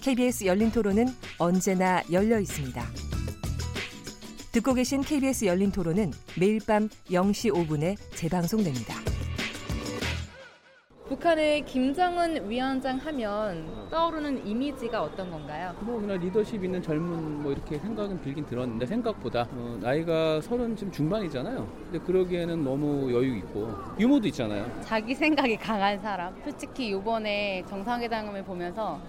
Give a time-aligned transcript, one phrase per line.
[0.00, 1.06] KBS 열린 토론은
[1.38, 2.82] 언제나 열려 있습니다.
[4.52, 8.94] 듣고 계신 KBS 열린 토론은 매일 밤 0시 5분에 재방송됩니다.
[11.06, 15.74] 북한의 김정은 위원장 하면 떠오르는 이미지가 어떤 건가요?
[15.80, 20.92] 뭐 그냥 리더십 있는 젊은 뭐 이렇게 생각은 들긴 들었는데 생각보다 어, 나이가 서른 지금
[20.92, 21.68] 중반이잖아요.
[21.90, 24.70] 근데 그러기에는 너무 여유 있고 유머도 있잖아요.
[24.82, 26.32] 자기 생각이 강한 사람.
[26.44, 29.00] 솔직히 이번에 정상회담을 보면서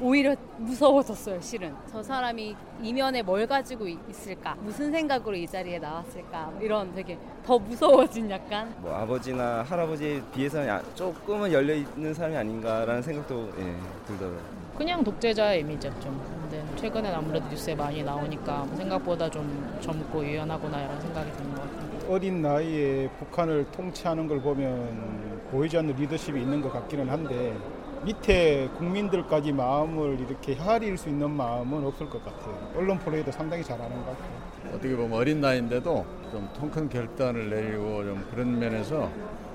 [0.00, 1.72] 오히려 무서워졌어요, 실은.
[1.90, 4.56] 저 사람이 이면에 뭘 가지고 있을까?
[4.60, 6.52] 무슨 생각으로 이 자리에 나왔을까?
[6.60, 8.74] 이런 되게 더 무서워진 약간.
[8.78, 13.74] 뭐 아버지나 할아버지에 비해서는 조금은 열려 있는 사람이 아닌가라는 생각도 예,
[14.06, 14.64] 들더라고요.
[14.76, 16.20] 그냥 독재자의 이미지죠 좀.
[16.42, 22.12] 근데 최근엔 아무래도 뉴스에 많이 나오니까 생각보다 좀 젊고 유연하구나 이런 생각이 드는 것 같아요.
[22.12, 27.56] 어린 나이에 북한을 통치하는 걸 보면 보이지 않는 리더십이 있는 것 같기는 한데
[28.04, 32.72] 밑에 국민들까지 마음을 이렇게 헤아릴 수 있는 마음은 없을 것 같아요.
[32.76, 34.74] 언론 플레이도 상당히 잘하는 것 같아요.
[34.74, 39.10] 어떻게 보면 어린 나이인데도 좀 통 큰 결단을 내리고 좀 그런 면에서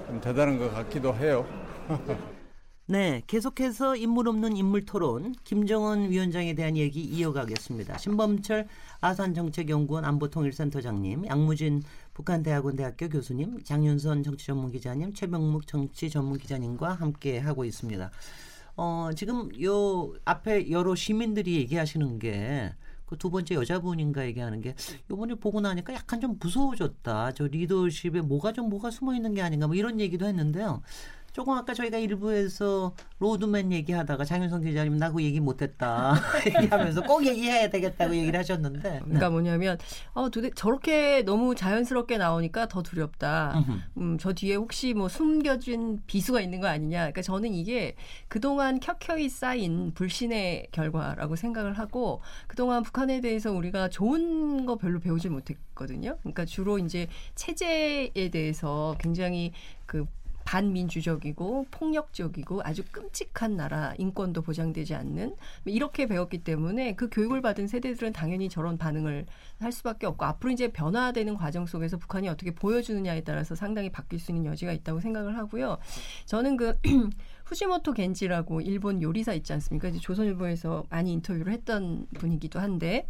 [0.08, 1.46] 좀 대단한 것 같기도 해요.
[2.92, 8.00] 네, 계속해서 인물 없는 인물 토론 김정은 위원장에 대한 얘기 이어가겠습니다.
[8.00, 8.68] 신범철
[9.00, 11.84] 아산정책연구원 안보통일센터장님, 양무진
[12.16, 18.10] 북한대학원 대학교 교수님, 장윤선 정치전문기자님, 최병묵 정치전문기자님과 함께 하고 있습니다.
[18.78, 22.74] 어, 지금 요 앞에 여러 시민들이 얘기하시는 게
[23.10, 24.76] 그 두 번째 여자분인가 얘기하는 게
[25.10, 27.32] 요번에 보고 나니까 약간 좀 무서워졌다.
[27.34, 30.84] 저 리더십에 뭐가 좀 뭐가 숨어 있는 게 아닌가 뭐 이런 얘기도 했는데요.
[31.40, 36.14] 조금 아까 저희가 일부에서 로드맨 얘기하다가 장윤성 기자님 나그 얘기 못했다
[36.46, 39.30] 얘기하면서 꼭 얘기해야 되겠다고 얘기를 하셨는데 그러니까 네.
[39.30, 39.78] 뭐냐면
[40.12, 43.64] 어 도대 저렇게 너무 자연스럽게 나오니까 더 두렵다.
[43.96, 46.98] 음, 저 뒤에 혹시 뭐 숨겨진 비수가 있는 거 아니냐.
[46.98, 47.96] 그러니까 저는 이게
[48.28, 55.30] 그동안 켜켜이 쌓인 불신의 결과라고 생각을 하고 그동안 북한에 대해서 우리가 좋은 거 별로 배우지
[55.30, 56.18] 못했거든요.
[56.20, 59.54] 그러니까 주로 이제 체제에 대해서 굉장히
[59.86, 60.06] 그
[60.50, 68.14] 반민주적이고 폭력적이고 아주 끔찍한 나라 인권도 보장되지 않는 이렇게 배웠기 때문에 그 교육을 받은 세대들은
[68.14, 69.28] 당연히 저런 반응을
[69.60, 74.32] 할 수밖에 없고 앞으로 이제 변화되는 과정 속에서 북한이 어떻게 보여주느냐에 따라서 상당히 바뀔 수
[74.32, 75.78] 있는 여지가 있다고 생각을 하고요.
[76.26, 76.80] 저는 그
[77.46, 79.90] 후지모토 겐지라고 일본 요리사 있지 않습니까?
[79.90, 83.08] 이제 조선일보에서 많이 인터뷰를 했던 분이기도 한데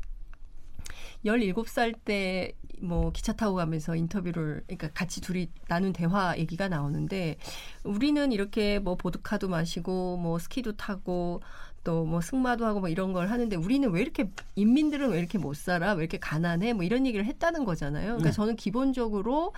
[1.26, 7.38] 17살 때 뭐 기차 타고 가면서 인터뷰를 그러니까 같이 둘이 나눈 대화 얘기가 나오는데
[7.84, 11.42] 우리는 이렇게 뭐 보드카도 마시고 뭐 스키도 타고
[11.84, 15.56] 또 뭐 승마도 하고 뭐 이런 걸 하는데 우리는 왜 이렇게 인민들은 왜 이렇게 못
[15.56, 15.94] 살아?
[15.94, 16.74] 왜 이렇게 가난해?
[16.74, 18.06] 뭐 이런 얘기를 했다는 거잖아요.
[18.06, 18.36] 그러니까 네.
[18.36, 19.54] 저는 기본적으로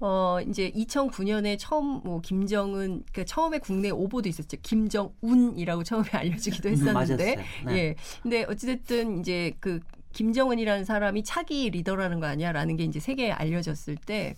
[0.00, 4.56] 어 이제 2009년에 처음 뭐 김정은 그러니까 처음에 국내 오보도 있었죠.
[4.62, 7.36] 김정운이라고 처음에 알려지기도 했었는데
[7.66, 7.72] 네.
[7.72, 7.94] 예.
[8.22, 9.80] 근데 어찌 됐든 이제 그
[10.16, 14.34] 김정은이라는 사람이 차기 리더라는 거 아니야라는 게 이제 세계에 알려졌을 때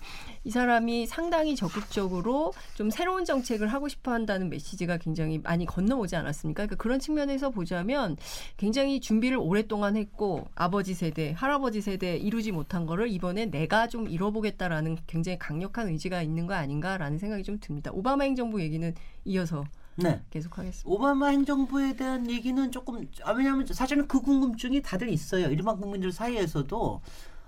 [0.49, 6.65] 이 사람이 상당히 적극적으로 좀 새로운 정책을 하고 싶어 한다는 메시지가 굉장히 많이 건너오지 않았습니까?
[6.65, 8.17] 그러니까 그런 측면에서 보자면
[8.57, 14.97] 굉장히 준비를 오랫동안 했고 아버지 세대, 할아버지 세대 이루지 못한 거를 이번에 내가 좀 이뤄보겠다라는
[15.07, 17.91] 굉장히 강력한 의지가 있는 거 아닌가라는 생각이 좀 듭니다.
[17.93, 18.95] 오바마 행정부 얘기는
[19.27, 19.65] 이어서
[20.01, 20.23] 네.
[20.31, 20.89] 계속하겠습니다.
[20.89, 25.49] 오바마 행정부에 대한 얘기는 조금 아, 왜냐하면 사실은 그 궁금증이 다들 있어요.
[25.51, 27.01] 일반 국민들 사이에서도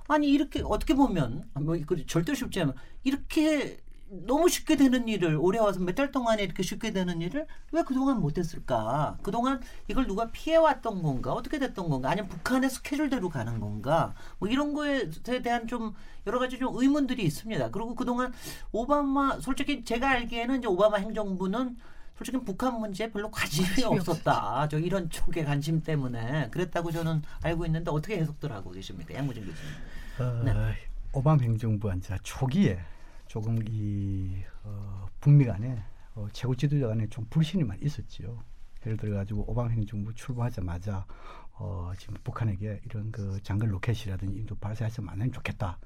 [0.08, 1.76] 아니 이렇게 어떻게 보면 뭐
[2.08, 2.74] 절대 쉽지 않아
[3.04, 3.78] 이렇게
[4.26, 8.20] 너무 쉽게 되는 일을 올해 와서 몇 달 동안에 이렇게 쉽게 되는 일을 왜 그동안
[8.20, 9.18] 못했을까?
[9.22, 11.32] 그동안 이걸 누가 피해왔던 건가?
[11.32, 12.10] 어떻게 됐던 건가?
[12.10, 14.12] 아니면 북한의 스케줄대로 가는 건가?
[14.40, 15.08] 뭐 이런 거에
[15.44, 15.94] 대한 좀
[16.26, 17.70] 여러 가지 좀 의문들이 있습니다.
[17.70, 18.32] 그리고 그동안
[18.72, 21.76] 오바마 솔직히 제가 알기에는 이제 오바마 행정부는
[22.20, 24.68] 솔직히 북한 문제에 별로 관심이 없었다.
[24.68, 29.72] 저 이런 쪽의 관심 때문에 그랬다고 저는 알고 있는데 어떻게 해석들 하고 계십니까, 양무진 교수님?
[30.18, 30.74] 어, 네.
[31.12, 32.78] 오밤 행정부 이제 초기에
[33.26, 35.82] 조금 이 어, 북미 간에
[36.14, 38.38] 어, 최고 지도자 간에 좀 불신이 많이 있었지요.
[38.84, 41.06] 예를 들어 가지고 오바마 행정부 출범하자마자
[41.54, 45.78] 어, 지금 북한에게 이런 그 장거리 로켓이라든지 인도 발사해서 만나면 좋겠다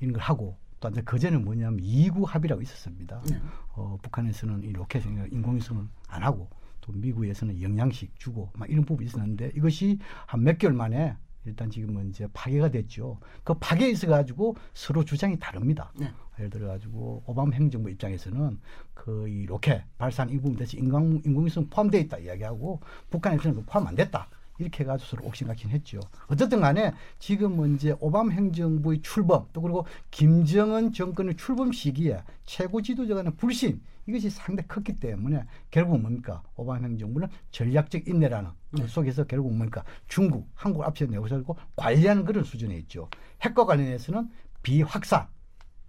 [0.00, 3.22] 이런 걸 하고 또 이제 그전에 뭐냐면 이이구 합의라고 있었습니다.
[3.28, 3.40] 네.
[3.74, 6.48] 어, 북한에서는 이 로켓 인공위성을 안 하고
[6.80, 12.10] 또또 미국에서는 영양식 주고 막 이런 부분이 있었는데 이것이 한 몇 개월 만에 일단 지금은
[12.10, 13.18] 이제 파괴가 됐죠.
[13.42, 15.92] 그 파괴에 있어 가지고 서로 주장이 다릅니다.
[15.98, 16.12] 네.
[16.38, 18.58] 예를 들어 가지고 오바마 행정부 입장에서는
[18.94, 22.80] 그 이 로켓 발사한 이 부분에 대해서 인공 인공위성 포함되어 있다 이야기하고
[23.10, 24.28] 북한에서는 그 포함 안 됐다.
[24.58, 26.00] 이렇게 해가지고 서로 옥신각신 했죠.
[26.26, 33.14] 어쨌든 간에 지금은 이제 오바마 행정부의 출범 또 그리고 김정은 정권의 출범 시기에 최고 지도자
[33.14, 39.54] 간의 불신 이것이 상당히 컸기 때문에 결국 뭡니까 오바마 행정부는 전략적 인내라는 그 속에서 결국
[39.54, 43.08] 뭡니까 중국, 한국 앞서 내고서고 관리하는 그런 수준에 있죠.
[43.42, 44.28] 핵과 관련해서는
[44.62, 45.28] 비확산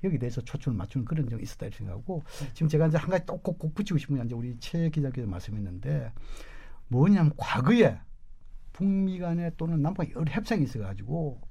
[0.04, 2.24] 여기 대해서 초점을 맞추는 그런 점이 있었다 이렇게 생각하고
[2.54, 6.14] 지금 제가 이제 한 가지 또꼭꼭 붙이고 싶은 게 이제 우리 최 기자께서 말씀했는데
[6.88, 8.00] 뭐냐면 과거에
[8.80, 11.42] 북미 간에 또는 남북 여러 협상이 있어가지고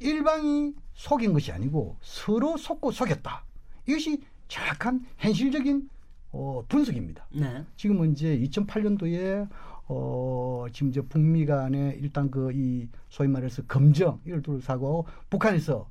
[0.00, 3.42] 일방이 속인 것이 아니고 서로 속고 속였다.
[3.86, 5.88] 이것이 정확한 현실적인
[6.30, 7.26] 어, 분석입니다.
[7.32, 7.64] 네.
[7.76, 9.48] 지금은 이제 2008년도에
[9.86, 15.88] 어, 지금 이제 북미 간에 일단 그 이 소위 말해서 검정 이를 둘러싸고 북한에서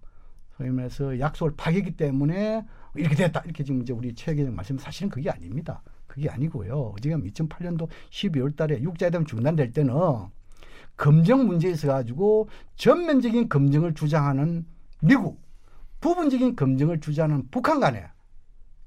[0.58, 2.64] 소위 말해서 약속을 파괴했기 때문에
[2.96, 3.42] 이렇게 됐다.
[3.46, 5.82] 이렇게 지금 이제 우리 최 기자 말씀 사실은 그게 아닙니다.
[6.06, 6.94] 그게 아니고요.
[7.02, 9.96] 지금 2008년도 12월 달에 육자회담 중단될 때는
[10.98, 14.66] 검정 문제에 있어 가지고 전면적인 검증을 주장하는
[15.02, 15.42] 미국,
[16.02, 18.08] 부분적인 검증을 주장하는 북한 간에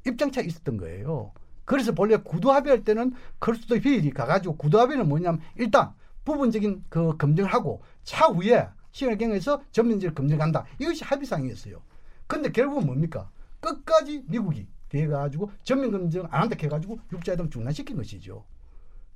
[0.07, 1.33] 입장차가 있었던 거예요.
[1.65, 5.93] 그래서 본래 구도 합의 할 때는 크루스도 비일이 가가지고 구도 합의는 뭐냐면 일단
[6.25, 10.67] 부분적인 그 검증을 하고 차후에 시간을 경해서 전면적인 검증한다.
[10.81, 11.81] 이것이 합의상이었어요.
[12.27, 13.31] 근데 결국은 뭡니까?
[13.61, 18.45] 끝까지 미국이 돼가지고 전면 검증 안 한다 해가지고 육자회담 중단시킨 것이죠.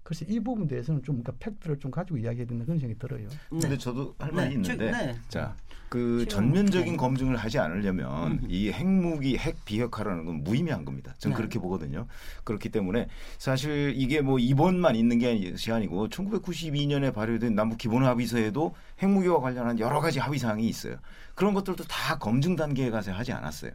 [0.05, 3.27] 그래서 이 부분에 대해서는 좀 그러니까 팩트를 좀 가지고 이야기해야 된다 그런 생각이 들어요.
[3.49, 5.17] 근데 저도 할 말이 네, 있는데 저- 네.
[5.29, 5.57] 자,
[5.89, 6.97] 그 최영- 전면적인 네.
[6.99, 11.15] 검증을 하지 않으려면 이 핵무기 핵 비핵화라는 건 무의미한 겁니다.
[11.19, 11.39] 저는 네.
[11.39, 12.07] 그렇게 보거든요.
[12.45, 13.09] 그렇기 때문에
[13.39, 15.29] 사실 이게 뭐 이번만 있는 게
[15.71, 20.97] 아니고 1992년에 발효된 남북 기본 합의서에도 핵무기와 관련한 여러 가지 합의 사항이 있어요.
[21.35, 23.73] 그런 것들도 다 검증 단계에 가서 하지 않았어요.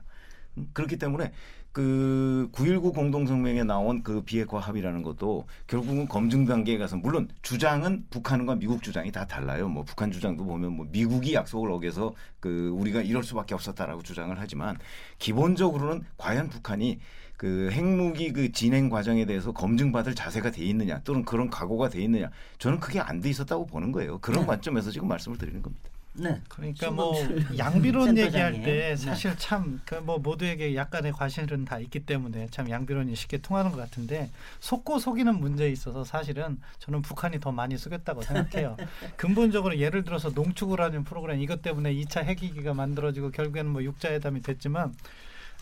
[0.57, 1.31] 음, 그렇기 때문에
[1.71, 8.55] 그 9.19 공동성명에 나온 그 비핵화 합의라는 것도 결국은 검증 단계에 가서 물론 주장은 북한과
[8.55, 9.69] 미국 주장이 다 달라요.
[9.69, 14.77] 뭐 북한 주장도 보면 뭐 미국이 약속을 어겨서 그 우리가 이럴 수밖에 없었다라고 주장을 하지만
[15.19, 16.99] 기본적으로는 과연 북한이
[17.37, 22.29] 그 핵무기 그 진행 과정에 대해서 검증받을 자세가 돼 있느냐 또는 그런 각오가 돼 있느냐
[22.57, 24.17] 저는 그게 안 돼 있었다고 보는 거예요.
[24.19, 24.47] 그런 네.
[24.47, 25.89] 관점에서 지금 말씀을 드리는 겁니다.
[26.13, 26.41] 네.
[26.49, 27.15] 그러니까 뭐
[27.57, 28.17] 양비론.
[28.17, 28.95] 얘기할 때 네.
[28.95, 34.29] 사실 참그뭐 모두에게 약간의 과실은 다 있기 때문에 참 양비론이 쉽게 통하는 것 같은데
[34.59, 38.75] 속고 속이는 문제에 있어서 사실은 저는 북한이 더 많이 속였다고 생각해요.
[39.17, 44.93] 근본적으로 예를 들어서 농축우라늄 프로그램 이것 때문에 2차 핵위기가 만들어지고 결국에는 뭐 육자회담이 됐지만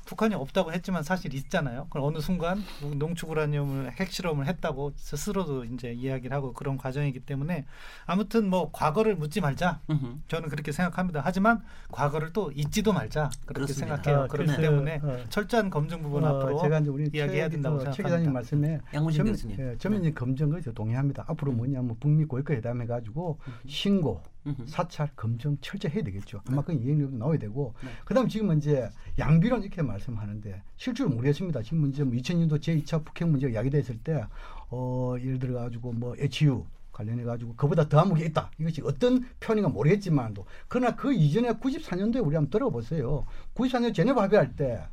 [0.07, 1.87] 북한이 없다고 했지만 사실 있잖아요.
[1.89, 2.63] 그럼 어느 순간
[2.95, 7.65] 농축우라늄을 핵실험을 했다고 스스로도 이제 이야기를 하고 그런 과정이기 때문에
[8.05, 9.81] 아무튼 뭐 과거를 묻지 말자.
[10.29, 11.21] 저는 그렇게 생각합니다.
[11.23, 11.61] 하지만
[11.91, 13.95] 과거를 또 잊지도 말자 그렇게 그렇습니다.
[13.97, 14.23] 생각해요.
[14.23, 17.75] 아, 그렇기 때문에 어, 철저한 검증 부분 어, 앞으로 제가 이제 우리 이야기해야 최- 된다고
[17.75, 18.07] 어, 최 생각합니다.
[18.07, 19.57] 기자님 말씀에 양문진 전면- 교수님.
[19.59, 21.25] 예, 전면적인 검증을 저 동의합니다.
[21.27, 24.36] 앞으로 뭐냐면 북미 고위급 회담 해 가지고 신고 음흠.
[24.65, 26.41] 사찰 검증 철저히 해야 되겠죠.
[26.47, 27.89] 아마 그 이행력도 나와야 되고 네.
[28.05, 28.89] 그다음 지금은 이제
[29.19, 31.61] 양비론 이렇게 말씀하는데 실제로 모르겠습니다.
[31.63, 34.23] 지금 이제 뭐 2000년도 제2차 북핵 문제가 야기됐을 때
[34.69, 38.51] 어, 예를 들어 가지고 뭐 HU 관련해 가지고 그보다 더한 무기 있다.
[38.57, 43.25] 이것이 어떤 표현인가 모르겠지만도 그러나 그 이전에 94년도에 우리 한번 들어보세요.
[43.53, 44.83] 94년 제네바 합의할 때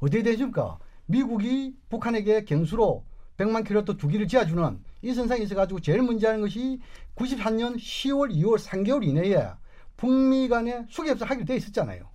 [0.00, 0.78] 어디에 되십니까?
[1.06, 3.04] 미국이 북한에게 경수로
[3.38, 6.80] 100만 킬로또 두 기를 지어주는 이 선상에 있어가지고 제일 문제하는 것이
[7.16, 9.48] 93년 10월, 2월, 3개월 이내에
[9.96, 12.08] 북미 간에 수교협상 하기로 돼 있었잖아요.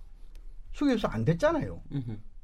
[0.72, 1.82] 수교협상 안 됐잖아요.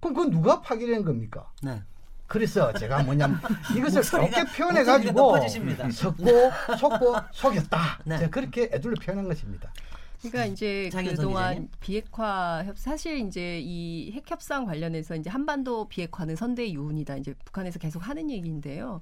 [0.01, 1.51] 그럼 그건 누가 파기된 겁니까?
[1.63, 1.83] 네.
[2.27, 3.41] 그래서 제가 뭐냐면
[3.77, 5.91] 이것을 그렇게 표현해 목소리가 가지고 높아지십니다.
[5.93, 6.25] 섞고
[6.79, 8.01] 속고 속였다.
[8.05, 8.19] 네.
[8.19, 9.73] 제가 그렇게 애들로 표현한 것입니다.
[10.23, 11.69] 그러니까 이제 그동안.
[11.81, 17.17] 비핵화 협 사실 이제 이 핵 협상 관련해서 이제 한반도 비핵화는 선대의 요운이다.
[17.17, 19.01] 이제 북한에서 계속 하는 얘기인데요.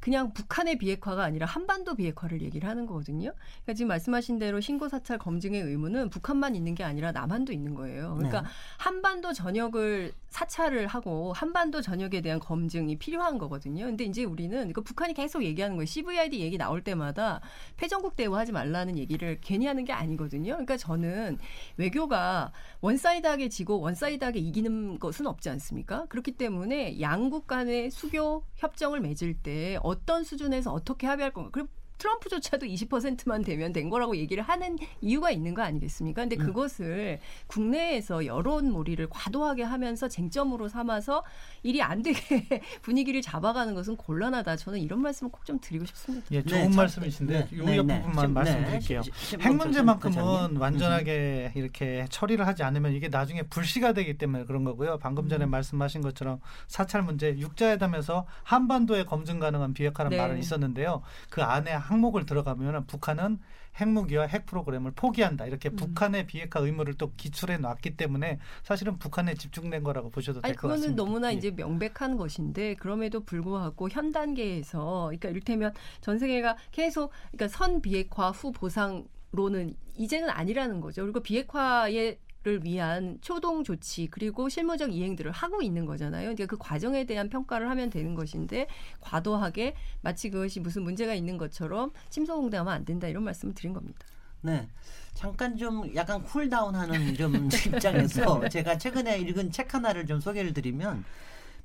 [0.00, 3.32] 그냥 북한의 비핵화가 아니라 한반도 비핵화를 얘기를 하는 거거든요.
[3.62, 8.14] 그러니까 지금 말씀하신 대로 신고 사찰 검증의 의무는 북한만 있는 게 아니라 남한도 있는 거예요.
[8.16, 8.48] 그러니까 네.
[8.78, 13.86] 한반도 전역을 사찰을 하고 한반도 전역에 대한 검증이 필요한 거거든요.
[13.86, 15.86] 근데 이제 우리는 그 북한이 계속 얘기하는 거예요.
[15.86, 17.40] CVID 얘기 나올 때마다
[17.78, 20.52] 패전국 대우하지 말라는 얘기를 괜히 하는 게 아니거든요.
[20.52, 21.38] 그러니까 저는
[21.78, 22.52] 외교가
[22.82, 26.04] one side하게 지고 one side하게 이기는 것은 없지 않습니까?
[26.06, 31.48] 그렇기 때문에 양국 간의 수교 협정을 맺을 때 어떤 수준에서 어떻게 합의할 건가.
[31.50, 36.22] 그리고 트럼프조차도 20%만 되면 된 거라고 얘기를 하는 이유가 있는 거 아니겠습니까?
[36.22, 36.46] 근데 음.
[36.46, 41.24] 그것을 국내에서 여론 몰이를 과도하게 하면서 쟁점으로 삼아서
[41.62, 42.16] 일이 안 되게
[42.82, 44.56] 분위기를 잡아가는 것은 곤란하다.
[44.56, 46.26] 저는 이런 말씀을 꼭 좀 드리고 싶습니다.
[46.32, 48.00] 예, 좋은 네, 참- 말씀이신데 네, 요 네, 옆 네.
[48.00, 48.32] 부분만 네.
[48.32, 49.02] 말씀드릴게요.
[49.40, 50.56] 핵 문제만큼은.
[50.56, 54.98] 완전하게 이렇게 처리를 하지 않으면 이게 나중에 불씨가 되기 때문에 그런 거고요.
[54.98, 55.50] 방금 전에 음.
[55.50, 60.20] 말씀하신 것처럼 사찰 문제 육자회담에서 한반도에 검증 가능한 비핵화라는 네.
[60.22, 61.02] 말은 있었는데요.
[61.30, 63.38] 그 안에 항목을 들어가면 북한은
[63.80, 65.46] 핵무기와 핵 프로그램을 포기한다.
[65.46, 65.76] 이렇게 음.
[65.76, 70.90] 북한의 비핵화 의무를 또 기출해 놨기 때문에 사실은 북한에 집중된 거라고 보셔도 될 것 같습니다.
[70.90, 71.36] 그거는 너무나 예.
[71.36, 78.30] 이제 명백한 것인데 그럼에도 불구하고 현 단계에서 그러니까 이를테면 전 세계가 계속 그러니까 선 비핵화
[78.30, 81.02] 후 보상 로는 이제는 아니라는 거죠.
[81.02, 86.22] 그리고 비핵화에 를 위한 초동 조치 그리고 실무적 이행들을 하고 있는 거잖아요.
[86.26, 88.68] 그러니까 그 과정에 대한 평가를 하면 되는 것인데
[89.00, 93.98] 과도하게 마치 그것이 무슨 문제가 있는 것처럼 침소공대하면 안 된다 이런 말씀을 드린 겁니다.
[94.42, 94.68] 네.
[95.12, 101.04] 잠깐 좀 약간 쿨다운하는 좀 입장에서 제가 최근에 읽은 책 하나를 좀 소개를 드리면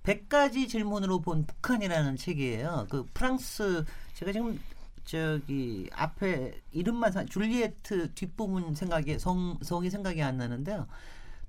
[0.02, 2.88] 100가지 질문으로 본 북한이라는 책이에요.
[2.90, 3.86] 그 프랑스
[4.16, 4.60] 제가 지금
[5.06, 10.88] 저기 앞에 이름만 사- 줄리에트 뒷부분 생각이 성 성이 생각이 안 나는데요.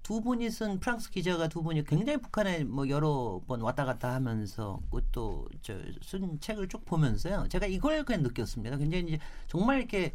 [0.02, 4.80] 두 분이 쓴 프랑스 기자가 두 분이 굉장히 북한에 뭐 여러 번 왔다 갔다 하면서
[4.90, 7.46] 그것도 저 쓴 책을 쭉 보면서요.
[7.48, 8.76] 제가 이걸 그냥 느꼈습니다.
[8.78, 10.12] 굉장히 이제 정말 이렇게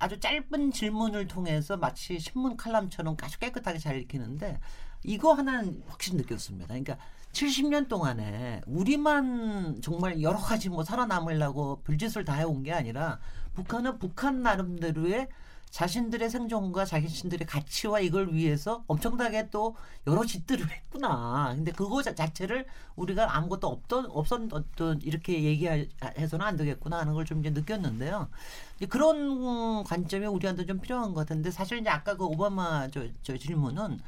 [0.00, 4.58] 아주 짧은 질문을 통해서 마치 신문 칼럼처럼 아주 깨끗하게 잘 읽히는데
[5.04, 6.66] 이거 하나는 확실히 느꼈습니다.
[6.68, 6.96] 그러니까
[7.32, 13.18] 70년 동안에 우리만 정말 여러 가지 뭐 살아남으려고 별짓을 다 해온 게 아니라
[13.54, 15.28] 북한은 북한 나름대로의
[15.70, 19.74] 자신들의 생존과 자신들의 가치와 이걸 위해서 엄청나게 또
[20.06, 21.52] 여러 짓들을 했구나.
[21.54, 27.40] 근데 그거 자- 자체를 우리가 아무것도 없던 없었던 이렇게 얘기해서는 안 되겠구나 하는 걸 좀
[27.40, 28.28] 이제 느꼈는데요.
[28.76, 33.38] 이제 그런 관점이 우리한테 좀 필요한 것 같은데 사실 이제 아까 그 오바마 저, 저
[33.38, 33.98] 질문은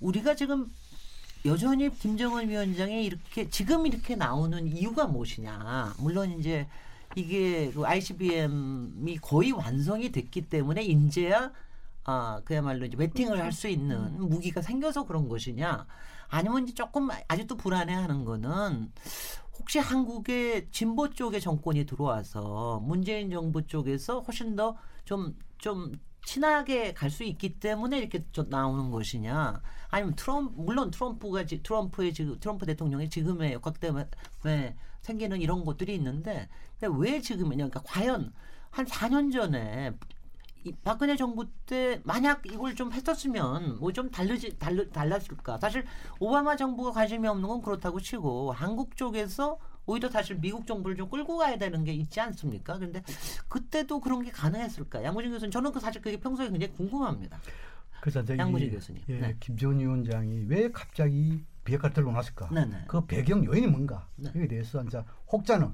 [0.00, 0.70] 우리가 지금
[1.44, 5.94] 여전히 김정은 위원장이 이렇게 지금 이렇게 나오는 이유가 무엇이냐.
[5.98, 6.66] 물론 이제
[7.16, 11.52] 이게 그 ICBM이 거의 완성이 됐기 때문에 이제야
[12.04, 15.86] 아 그야말로 이제 매팅을 할 수 있는 무기가 생겨서 그런 것이냐.
[16.28, 18.90] 아니면 이제 조금 아직도 불안해하는 거는
[19.58, 25.92] 혹시 한국의 진보 쪽의 정권이 들어와서 문재인 정부 쪽에서 훨씬 더 좀 좀
[26.24, 29.60] 친하게 갈 수 있기 때문에 이렇게 좀 나오는 것이냐.
[29.90, 35.94] 아니면 트럼프 물론 트럼프가 지- 트럼프의 지금 트럼프 대통령의 지금의 역학 때문에 생기는 이런 것들이
[35.94, 36.48] 있는데
[36.80, 37.68] 근데 왜 지금이냐.
[37.68, 38.32] 그러니까 과연
[38.70, 39.92] 한 4년 전에
[40.64, 45.58] 이 박근혜 정부 때 만약 이걸 좀 했었으면 뭐 좀 달르지 달르, 달랐을까.
[45.58, 45.84] 사실
[46.20, 51.36] 오바마 정부가 관심이 없는 건 그렇다고 치고 한국 쪽에서 오히려 사실 미국 정부를 좀 끌고
[51.36, 52.78] 가야 되는 게 있지 않습니까?
[52.78, 53.02] 근데
[53.48, 55.04] 그때도 그런 게 가능했을까?
[55.04, 57.38] 양무진 교수님 저는 그 사실 그게 평소에 굉장히 궁금합니다.
[58.00, 59.02] 그래서 양무진 교수님.
[59.08, 59.36] 예, 네.
[59.40, 62.50] 김정은 위원장이 왜 갑자기 비핵화를 나왔을까?
[62.50, 62.84] 네네.
[62.88, 64.08] 그 배경 요인이 뭔가?
[64.16, 64.28] 네.
[64.28, 65.72] 여기에 대해서 이제 혹자는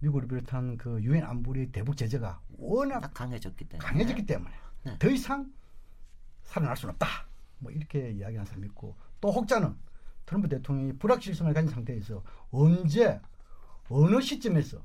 [0.00, 4.50] 미국을 비롯한 그 유엔 안보리 대북 제재가 워낙 딱 강해졌기 때문에 강해졌기 때문에
[4.84, 4.96] 네.
[4.98, 5.52] 더 이상
[6.42, 7.06] 살아날 수는 없다.
[7.58, 9.74] 뭐 이렇게 이야기하는 사람이 있고 또 혹자는
[10.28, 13.18] 트럼프 대통령이 불확실성을 가진 상태에서 언제
[13.88, 14.78] 어느 시점에서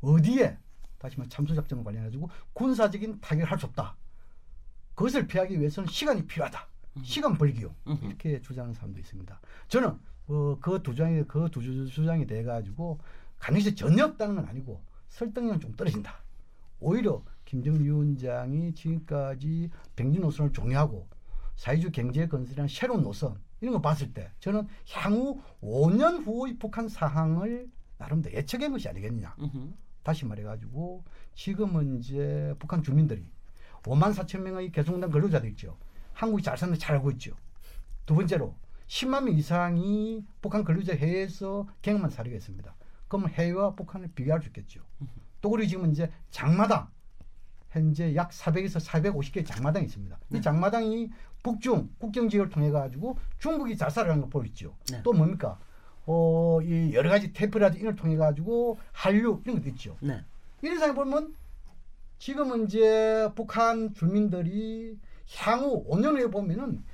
[0.00, 0.56] 어디에
[0.98, 3.96] 다시 말해 참수 작전을 관련해 가지고 군사적인 타격을 할 수 없다.
[4.94, 6.64] 그것을 피하기 위해서는 시간이 필요하다.
[7.02, 7.36] 시간
[7.88, 8.06] 음흠.
[8.06, 9.40] 이렇게 주장하는 사람도 있습니다.
[9.66, 13.00] 저는 어, 그두 주장이 그두 주장이 돼 가지고
[13.40, 16.22] 가능성이 전혀 없다는 건 아니고 설득력은 좀 떨어진다.
[16.78, 21.08] 오히려 김정은 위원장이 지금까지 백년 노선을 종료하고
[21.56, 27.70] 사회주 경제 건설이라는 새로운 노선 이런 거 봤을 때 저는 향후 5년 후의 북한 상황을
[27.96, 29.34] 나름대로 예측한 것이 아니겠느냐.
[29.38, 29.72] 음흠.
[30.02, 31.04] 다시 말해가지고
[31.34, 33.24] 지금은 이제 북한 주민들이
[33.84, 35.78] 5만 4천 명의 개성공단 근로자들 있죠.
[36.12, 37.36] 한국이 잘 사는 잘 알고 있죠.
[38.04, 38.56] 두 번째로
[38.88, 42.74] 10만 명 이상이 북한 근로자 해외에서 경험한 사례가 있습니다.
[43.06, 44.82] 그러면 해외와 북한을 비교할 수 있겠죠.
[45.40, 46.88] 또 그리고 지금 이제 장마당
[47.70, 50.18] 현재 약 400에서 450개의 장마당이 있습니다.
[50.34, 51.10] 이 장마당이
[51.42, 54.74] 북중 국경 지역을 통해 가지고 중국이 잘 살아가는 걸 보였죠.
[54.90, 55.00] 네.
[55.02, 55.58] 또 뭡니까?
[56.06, 59.96] 어, 이 여러 가지 테프라지 이걸 통해 가지고 한류 이런 것도 있죠.
[60.00, 60.24] 네.
[60.62, 61.34] 이런 상황 보면
[62.18, 64.98] 지금은 이제 북한 주민들이
[65.36, 66.84] 향후 5년 후에 보면은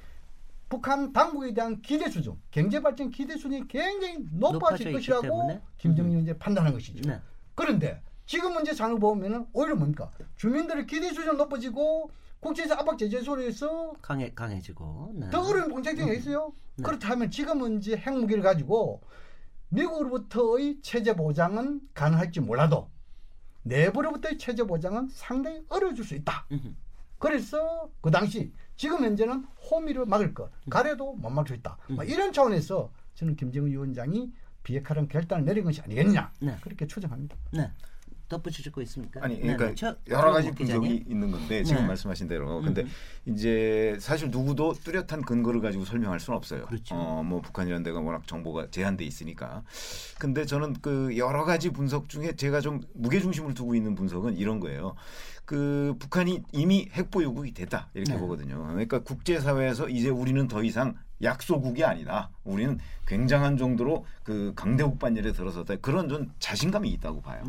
[0.69, 5.61] 북한 당국에 대한 기대 수준, 경제 발전 기대 수준이 굉장히 높아질 것이라고 때문에.
[5.79, 7.09] 김정일 이제 판단한 것이죠.
[7.09, 7.21] 네.
[7.55, 10.11] 그런데 지금 문제 상을 보면은 오히려 뭡니까?
[10.37, 15.31] 주민들의 기대 수준 높아지고 국제적 압박 제재 소리에서 강해 강해지고 네.
[15.31, 16.53] 더 어려운 공작경이 있어요.
[16.77, 16.85] 네.
[16.85, 19.03] 그렇다면 지금은 이제 핵무기를 가지고
[19.71, 22.89] 미국으로부터의 체제 보장은 가능할지 몰라도
[23.65, 26.47] 내부로부터의 체제 보장은 상당히 어려워질 수 있다.
[27.19, 31.77] 그래서 그 당시 지금 현재는 호미를 막을 것, 가래도 못 막을 수 있다.
[31.89, 36.57] 뭐 이런 차원에서 저는 김정은 위원장이 비핵화라는 결단을 내린 것이 아니겠냐 네.
[36.63, 37.37] 그렇게 추정합니다.
[37.53, 37.71] 네.
[38.29, 39.21] 덧붙이실 거 있습니까?
[39.23, 39.75] 아니 네, 그러니까 네.
[39.75, 41.05] 저- 여러 가지 분석이.
[41.09, 41.89] 있는 건데 지금 네.
[41.89, 42.89] 말씀하신 대로 근데 음.
[43.27, 46.67] 이제 사실 누구도 뚜렷한 근거를 가지고 설명할 수는 없어요.
[46.67, 46.95] 그렇죠.
[46.95, 49.63] 어, 뭐 북한이라는 데가 워낙 정보가 제한돼 있으니까.
[50.19, 54.61] 근데 저는 그 여러 가지 분석 중에 제가 좀 무게 중심을 두고 있는 분석은 이런
[54.61, 54.95] 거예요.
[55.45, 58.19] 그 북한이 이미 핵 보유국이 됐다 이렇게 네.
[58.19, 58.63] 보거든요.
[58.69, 62.31] 그러니까 국제 사회에서 이제 우리는 더 이상 약소국이 아니다.
[62.45, 65.77] 우리는 굉장한 정도로 그 강대국 반열에 들어섰다.
[65.77, 67.43] 그런 좀 자신감이 있다고 봐요.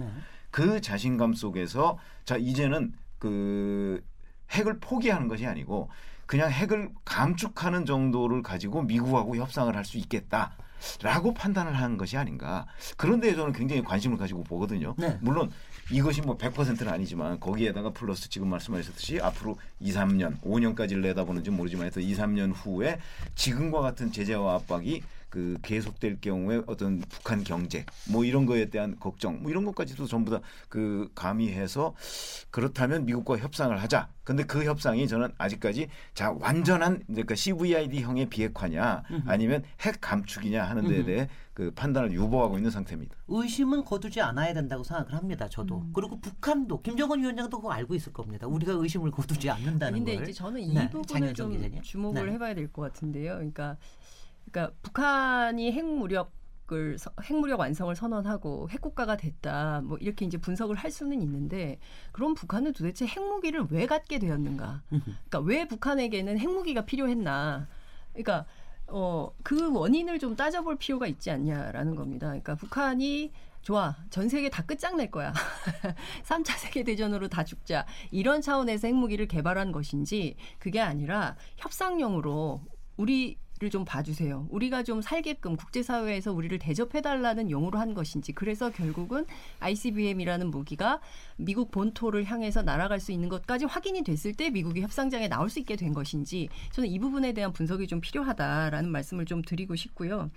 [0.51, 0.65] 네.
[0.65, 4.03] 그 자신감 속에서 자 이제는 그
[4.51, 5.89] 핵을 포기하는 것이 아니고
[6.25, 10.56] 그냥 핵을 감축하는 정도를 가지고 미국하고 협상을 할 수 있겠다
[11.01, 12.65] 라고 판단을 하는 것이 아닌가
[12.96, 14.96] 그런 데에 저는 굉장히 관심을 가지고 보거든요.
[14.98, 15.18] 네.
[15.22, 15.51] 물론
[15.91, 22.03] 이것이 뭐 100%는 아니지만 거기에다가 플러스 지금 말씀하셨듯이 앞으로 2, 3년, 5년까지를 내다보는지 모르지만 하여튼
[22.03, 23.00] 2, 3년 후에
[23.36, 29.42] 지금과 같은 제재와 압박이 그 계속될 경우에 어떤 북한 경제 뭐 이런 거에 대한 걱정
[29.42, 31.94] 뭐 이런 것까지도 전부 다 그 가미해서
[32.52, 34.10] 그렇다면 미국과 협상을 하자.
[34.24, 40.64] 근데 그 협상이 저는 아직까지 자 완전한 이제 그 CVID 형의 비핵화냐 아니면 핵 감축이냐
[40.64, 41.04] 하는 데에.
[41.04, 43.16] 대해 그 판단을 유보하고 있는 상태입니다.
[43.28, 45.50] 의심은 거두지 않아야 된다고 생각을 합니다.
[45.50, 45.80] 저도.
[45.80, 45.92] 음.
[45.94, 48.48] 그리고 북한도 김정은 위원장도 그거 알고 있을 겁니다.
[48.48, 50.24] 우리가 의심을 거두지 않는다는 근데 걸.
[50.24, 51.82] 이제 저는 이 네, 부분을 좀 기자님.
[51.82, 52.34] 주목을 네.
[52.34, 53.34] 해봐야 될 것 같은데요.
[53.34, 53.76] 그러니까,
[54.51, 59.82] 그러니까 북한이 핵무력을 서- 핵무력 완성을 선언하고 핵국가가 됐다.
[59.84, 61.79] 뭐 이렇게 이제 분석을 할 수는 있는데
[62.12, 64.84] 그럼 북한은 도대체 핵무기를 왜 갖게 되었는가?
[64.89, 67.68] 그러니까 왜 북한에게는 핵무기가 필요했나?
[68.13, 68.46] 그러니까
[68.88, 72.27] 어, 그 원인을 좀 따져볼 필요가 있지 않냐라는 겁니다.
[72.27, 73.96] 그러니까 북한이 좋아.
[74.10, 75.32] 전 세계 다 끝장낼 거야.
[76.24, 77.86] 3차 세계대전으로 다 죽자.
[78.10, 82.62] 이런 차원에서 핵무기를 개발한 것인지 그게 아니라 협상용으로
[82.98, 83.36] 우리를
[83.68, 84.48] 좀 봐주세요.
[84.51, 88.32] 우리가 좀 살게끔 국제사회에서 우리를 대접해달라는 용으로 한 것인지.
[88.32, 89.25] 그래서 결국은
[89.60, 91.01] ICBM이라는 무기가
[91.36, 95.76] 미국 본토를 향해서 날아갈 수 있는 것까지 확인이 됐을 때 미국이 협상장에 나올 수 있게
[95.76, 100.32] 된 것인지 저는 이 부분에 대한 분석이 좀 필요하다라는 말씀을 좀 드리고 싶고요.